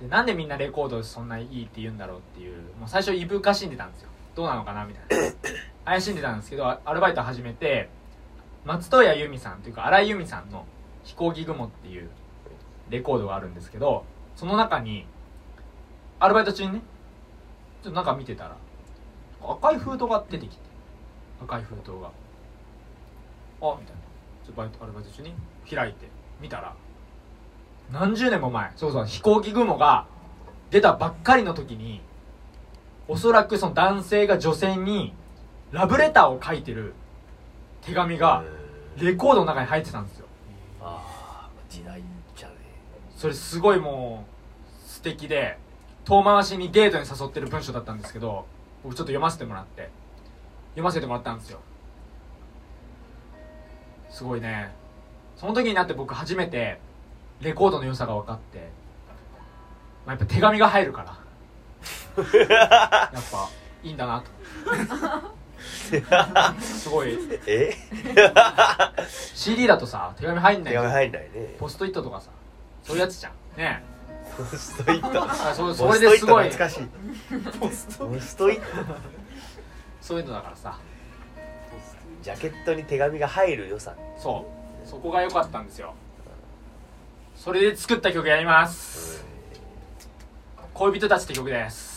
[0.01, 5.33] でなんでみんなレコードそんないいって言うんだろうっていうもう最初いぶかしんでたんですよどうなのかなみたいな。
[5.83, 7.89] 怪しんでたんですけどアルバイト始めて
[8.65, 10.67] 松任谷由実さんというか荒井由実さんの
[11.03, 12.09] 「飛行機雲」っていう
[12.89, 15.07] レコードがあるんですけどその中に
[16.19, 16.81] アルバイト中にね
[17.81, 18.57] ちょっとなんか見てたら
[19.41, 20.61] 赤い封筒が出てきて
[21.41, 22.11] 赤い封筒が。
[23.59, 24.01] あみたいな。
[24.45, 25.33] ちょっとバイトアルバイト中に
[25.67, 26.07] 開いて
[26.39, 26.75] 見たら
[27.91, 30.05] 何十年も前そうそう飛行機雲が
[30.69, 32.01] 出たばっかりの時に
[33.07, 35.13] おそらくその男性が女性に
[35.71, 36.93] ラブレターを書いてる
[37.81, 38.43] 手紙が
[38.97, 40.25] レコードの中に入ってたんですよ。
[40.81, 42.01] ああ時代
[42.35, 42.55] じゃね
[43.15, 44.25] それすごいも
[44.85, 45.57] う素敵で
[46.05, 48.45] 遠回しにデートに誘ってる文章だったんですけど
[48.83, 49.89] 僕ちょっと読ませてもらって
[50.71, 51.59] 読ませてもらったんですよ。
[54.09, 54.71] すごいね。
[55.35, 56.79] その時になって僕初めて
[57.41, 58.69] レコードの良さが分かって、
[60.05, 61.17] まあ、やっぱ手紙が入るから
[62.17, 63.49] やっぱ
[63.83, 64.27] いいんだなと。
[66.61, 67.17] すごい。
[67.47, 67.75] え
[69.33, 71.55] ？CD だとさ手紙入んない手紙入んないね。
[71.59, 72.29] ポストイットとかさ。
[72.83, 73.33] そういうやつじゃん。
[73.57, 73.83] ね
[74.37, 75.23] ポストイット。
[75.23, 76.49] あそうそれですごい。
[76.49, 76.87] 懐かしい。
[77.59, 78.67] ポストイット。
[80.01, 80.77] そういうのだからさ。
[82.21, 83.93] ジャケットに手紙が入る良さ。
[84.17, 84.45] そ
[84.85, 84.87] う。
[84.87, 85.93] そこが良かったんですよ。
[87.35, 89.25] それで作った曲やります。
[90.73, 91.96] 恋人たちって曲です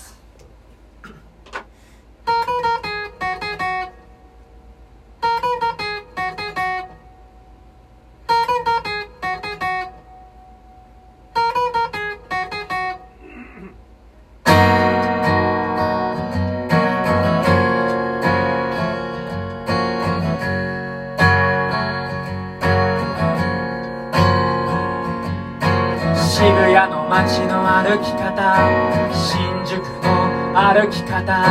[31.21, 31.45] 方。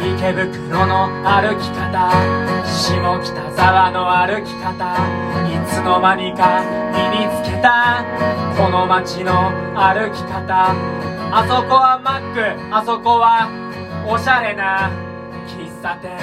[0.00, 2.10] 池袋の歩き方。
[2.64, 4.94] 下北沢の歩き方。
[5.48, 8.04] いつの間にか身につけた。
[8.56, 10.74] この街の歩き方。
[11.34, 12.74] あそこはマック。
[12.74, 13.48] あそこは
[14.06, 14.90] おしゃれな
[15.46, 16.16] 喫茶店。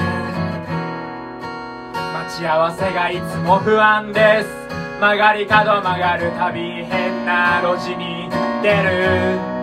[2.13, 4.49] 待ち合わせがいつも不安です。
[4.99, 8.29] 曲がり角曲がるたび変な路地に
[8.61, 9.58] 出る。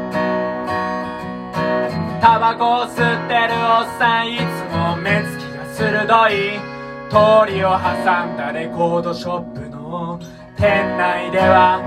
[2.27, 2.97] タバコを吸っ
[3.29, 4.43] てるおっさんいつ
[4.75, 6.59] も目つきが鋭い。
[7.07, 10.19] 通りを挟んだレコードショップの
[10.57, 11.79] 店内では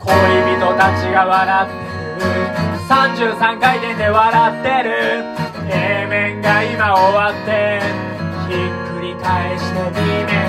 [0.00, 0.12] 恋
[0.60, 1.72] 人たちが笑って
[2.28, 2.36] る。
[2.84, 5.24] 33回転で笑ってる。
[5.72, 7.80] A 面が今終わって
[8.52, 10.44] ひっくり返して B 面。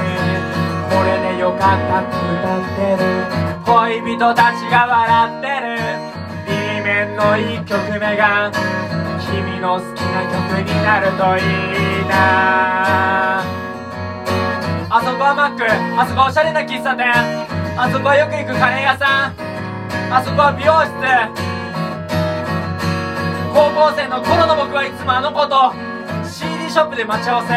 [0.91, 3.15] これでよかったって歌ってる。
[4.03, 5.47] 恋人たちが笑って
[6.11, 6.14] る。
[7.15, 8.51] の1曲目が
[9.21, 11.41] 君の好きな曲になるとい
[12.03, 13.39] いな。
[14.87, 15.63] あそこはマック。
[15.65, 17.11] あそこはおしゃれな喫茶店。
[17.77, 19.33] あそこはよく行くカレー屋さん。
[20.13, 20.91] あそこは美容室。
[23.53, 25.73] 高校生の頃の僕はいつもあの子と。
[26.27, 27.55] CD ショップで待ち合わせ。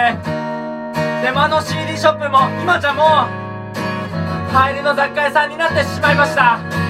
[1.23, 6.88] でもあの CD ショップも今じゃもう入りの雑貨屋さんになってしまいました。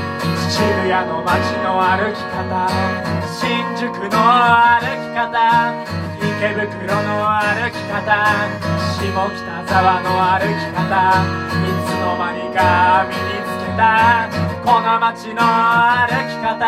[0.49, 2.65] 渋谷の街の歩き方。
[3.29, 5.77] 新宿の歩き方。
[6.17, 8.25] 池袋の歩き方。
[8.97, 9.37] 下北
[9.69, 11.21] 沢の歩き方。
[11.53, 14.25] いつの間にか身につけた。
[14.65, 16.65] この街の歩き方。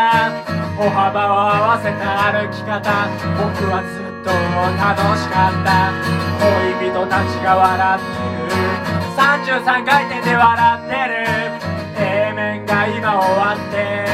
[0.77, 3.09] 歩幅を合わせた歩き方。
[3.41, 4.29] 僕はずっと
[4.77, 5.97] 楽しかった。
[6.45, 8.13] 恋人たちが笑って
[8.45, 8.61] る。
[9.17, 11.80] 33回転で笑ってる。
[11.97, 14.07] A 面が今終わって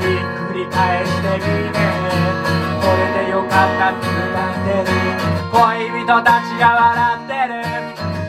[0.00, 1.78] ひっくり返してみね
[2.80, 4.92] これでよかったって歌ってる。
[5.50, 7.54] 恋人たちが笑ってる。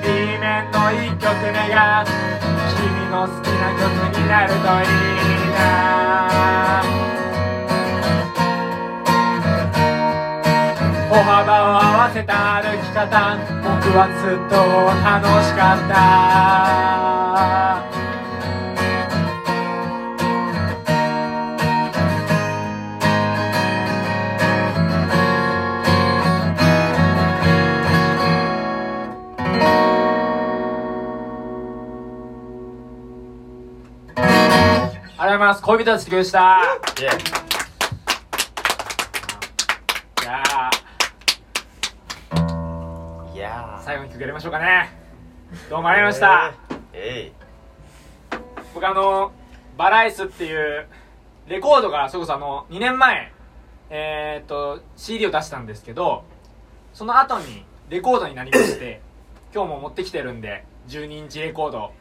[0.02, 0.08] B
[0.40, 2.06] 面の1曲目が
[2.78, 3.84] 君の好きな曲
[4.16, 5.06] になるといい
[5.52, 5.60] な。
[11.10, 14.56] 歩幅を合わせた歩き方僕はずっと
[15.04, 17.85] 楽しかった。
[35.38, 35.62] ざいます。
[35.62, 36.62] 恋人たちでした。
[37.00, 43.36] いやー。
[43.36, 43.84] いやー。
[43.84, 45.06] 最後に曲やりましょうかね。
[45.70, 47.32] どうもありがとうございました、え
[48.74, 49.32] 僕あの
[49.78, 50.88] バライスっていう
[51.48, 53.32] レコードがそれこそあの2年前
[53.90, 56.24] えー、っと CD を出したんですけど
[56.94, 59.02] その後にレコードになりまして
[59.54, 61.94] 今日も持ってきてるんで12インチレコード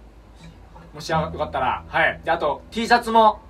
[0.95, 1.85] もしよかったら。
[1.89, 2.21] はい。
[2.25, 3.41] で、あと、T シャツも、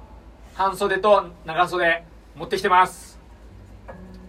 [0.55, 2.03] 半袖と長袖、
[2.35, 3.21] 持ってきてます。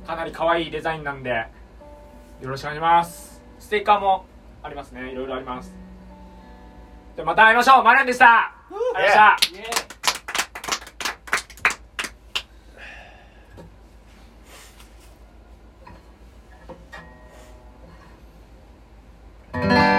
[0.05, 1.47] かなり可愛いデザインなんで、
[2.41, 3.41] よろしくお願いします。
[3.57, 4.25] ステッカーも
[4.61, 5.11] ありますね。
[5.11, 5.73] いろいろあります。
[7.15, 9.49] で、また会いましょうマリアンでしたありがとうございまし
[19.53, 19.94] た y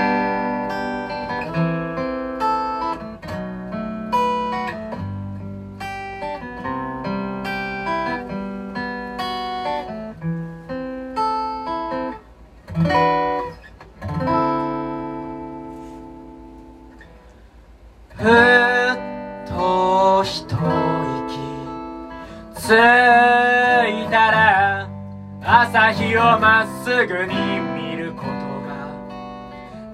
[25.49, 28.29] 朝日をまっすぐに見ること
[28.67, 28.91] が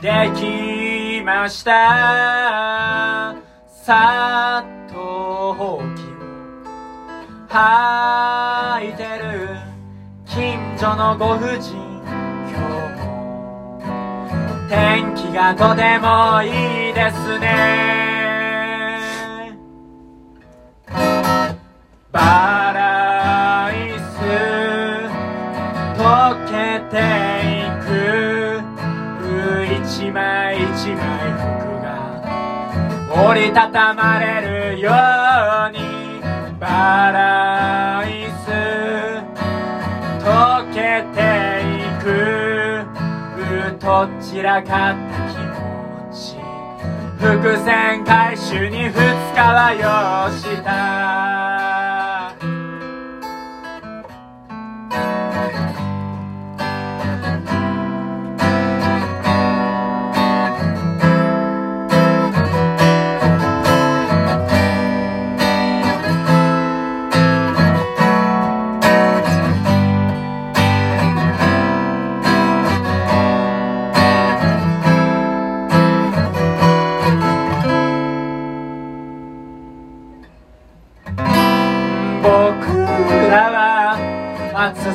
[0.00, 3.36] できました。
[3.66, 6.04] さっとほうきを
[7.50, 9.50] 履いてる
[10.24, 11.76] 近所のご婦人。
[12.48, 13.92] 今日も
[14.70, 16.46] 天気がとてもい
[16.92, 18.22] いですね。
[22.10, 22.61] バラ
[33.14, 34.40] 折りたたまれ
[34.74, 36.20] るように
[36.58, 38.06] バラン
[38.44, 38.50] ス
[40.24, 41.20] 溶けて
[41.78, 42.42] いく。
[43.82, 45.50] と散らかった気持
[46.12, 46.36] ち。
[47.18, 51.61] 伏線回収に二日は要した。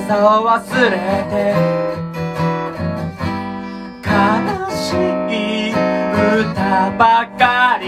[0.07, 0.57] さを忘
[0.89, 0.91] れ
[1.27, 1.53] て。
[4.07, 4.09] 悲
[4.71, 6.55] しい歌
[6.97, 7.85] ばかり。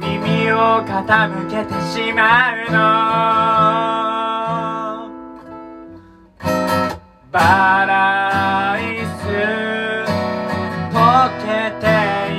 [0.00, 0.54] 耳を
[0.84, 0.90] 傾
[1.48, 2.20] けてしま
[2.52, 2.74] うの。
[7.30, 9.22] バライス
[10.92, 10.96] 溶
[11.42, 11.46] け
[11.80, 11.84] て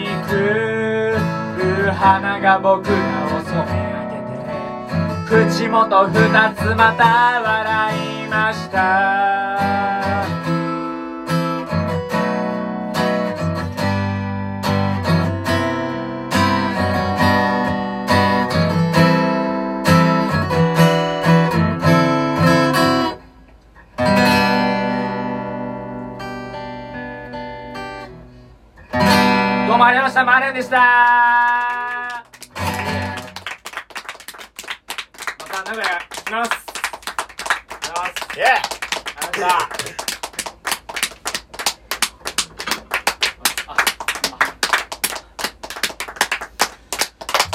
[0.04, 0.32] いく。
[1.94, 2.94] 花が僕ら
[3.38, 3.95] を染め上げて
[5.36, 10.24] 口元二つまた笑いました。
[29.68, 30.24] どうもありがとうございました。
[30.24, 31.45] マーレンでした。
[36.26, 36.66] 名古屋来ます。
[36.66, 38.58] 来ますイエあ
[39.32, 39.54] りがと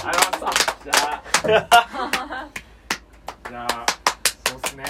[0.02, 0.60] ありがとうございます。
[0.84, 1.22] じゃあ
[3.48, 3.86] じゃあ
[4.46, 4.84] そうっすね。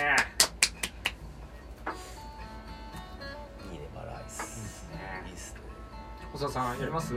[3.73, 4.91] いいねバライス。
[5.27, 5.59] いいっすね。
[6.33, 7.15] 細田さんやります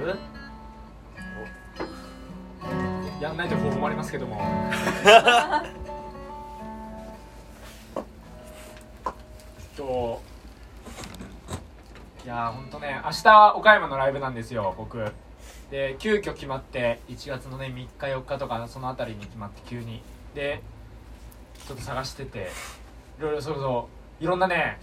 [3.19, 4.41] やんないという方法もありますけども
[13.13, 15.11] 日岡山のライブなんですよ僕。
[15.71, 20.01] で急遽決まって1月のね3日4日とかそのあたりに決まって急に。
[20.35, 20.61] で
[21.67, 22.49] ちょっと探してて
[23.19, 23.87] いろいろそうそ
[24.19, 24.79] ういろんなね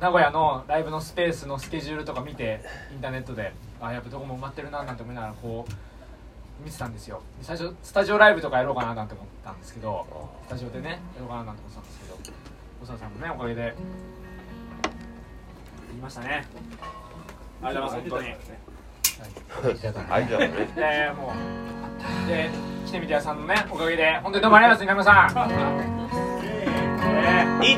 [0.00, 2.60] 名古屋のライブのスペースのスケジュールとか見て
[2.92, 7.22] インターネットであやっぱどこも埋まってるななんて思いながらこう見てたんですよ。
[7.42, 10.06] 最初スタジオライブとかやろうかななんて思ったんですけど
[10.46, 12.18] スタジオでねやろうかななんて思ってたんですけど
[12.82, 13.74] 大沢さんのねおかげで
[15.90, 16.46] 言いましたね。
[17.62, 18.10] ありがとうございます。
[18.10, 18.28] 本当に。
[20.08, 20.26] はい。
[20.26, 20.48] じゃあね。
[20.76, 22.28] いやいやもう。
[22.28, 22.50] で
[22.86, 24.20] 来てみてやさんのねおかげで。
[24.22, 25.44] 本当にどうもありがとうございます皆さ
[27.54, 27.58] ん、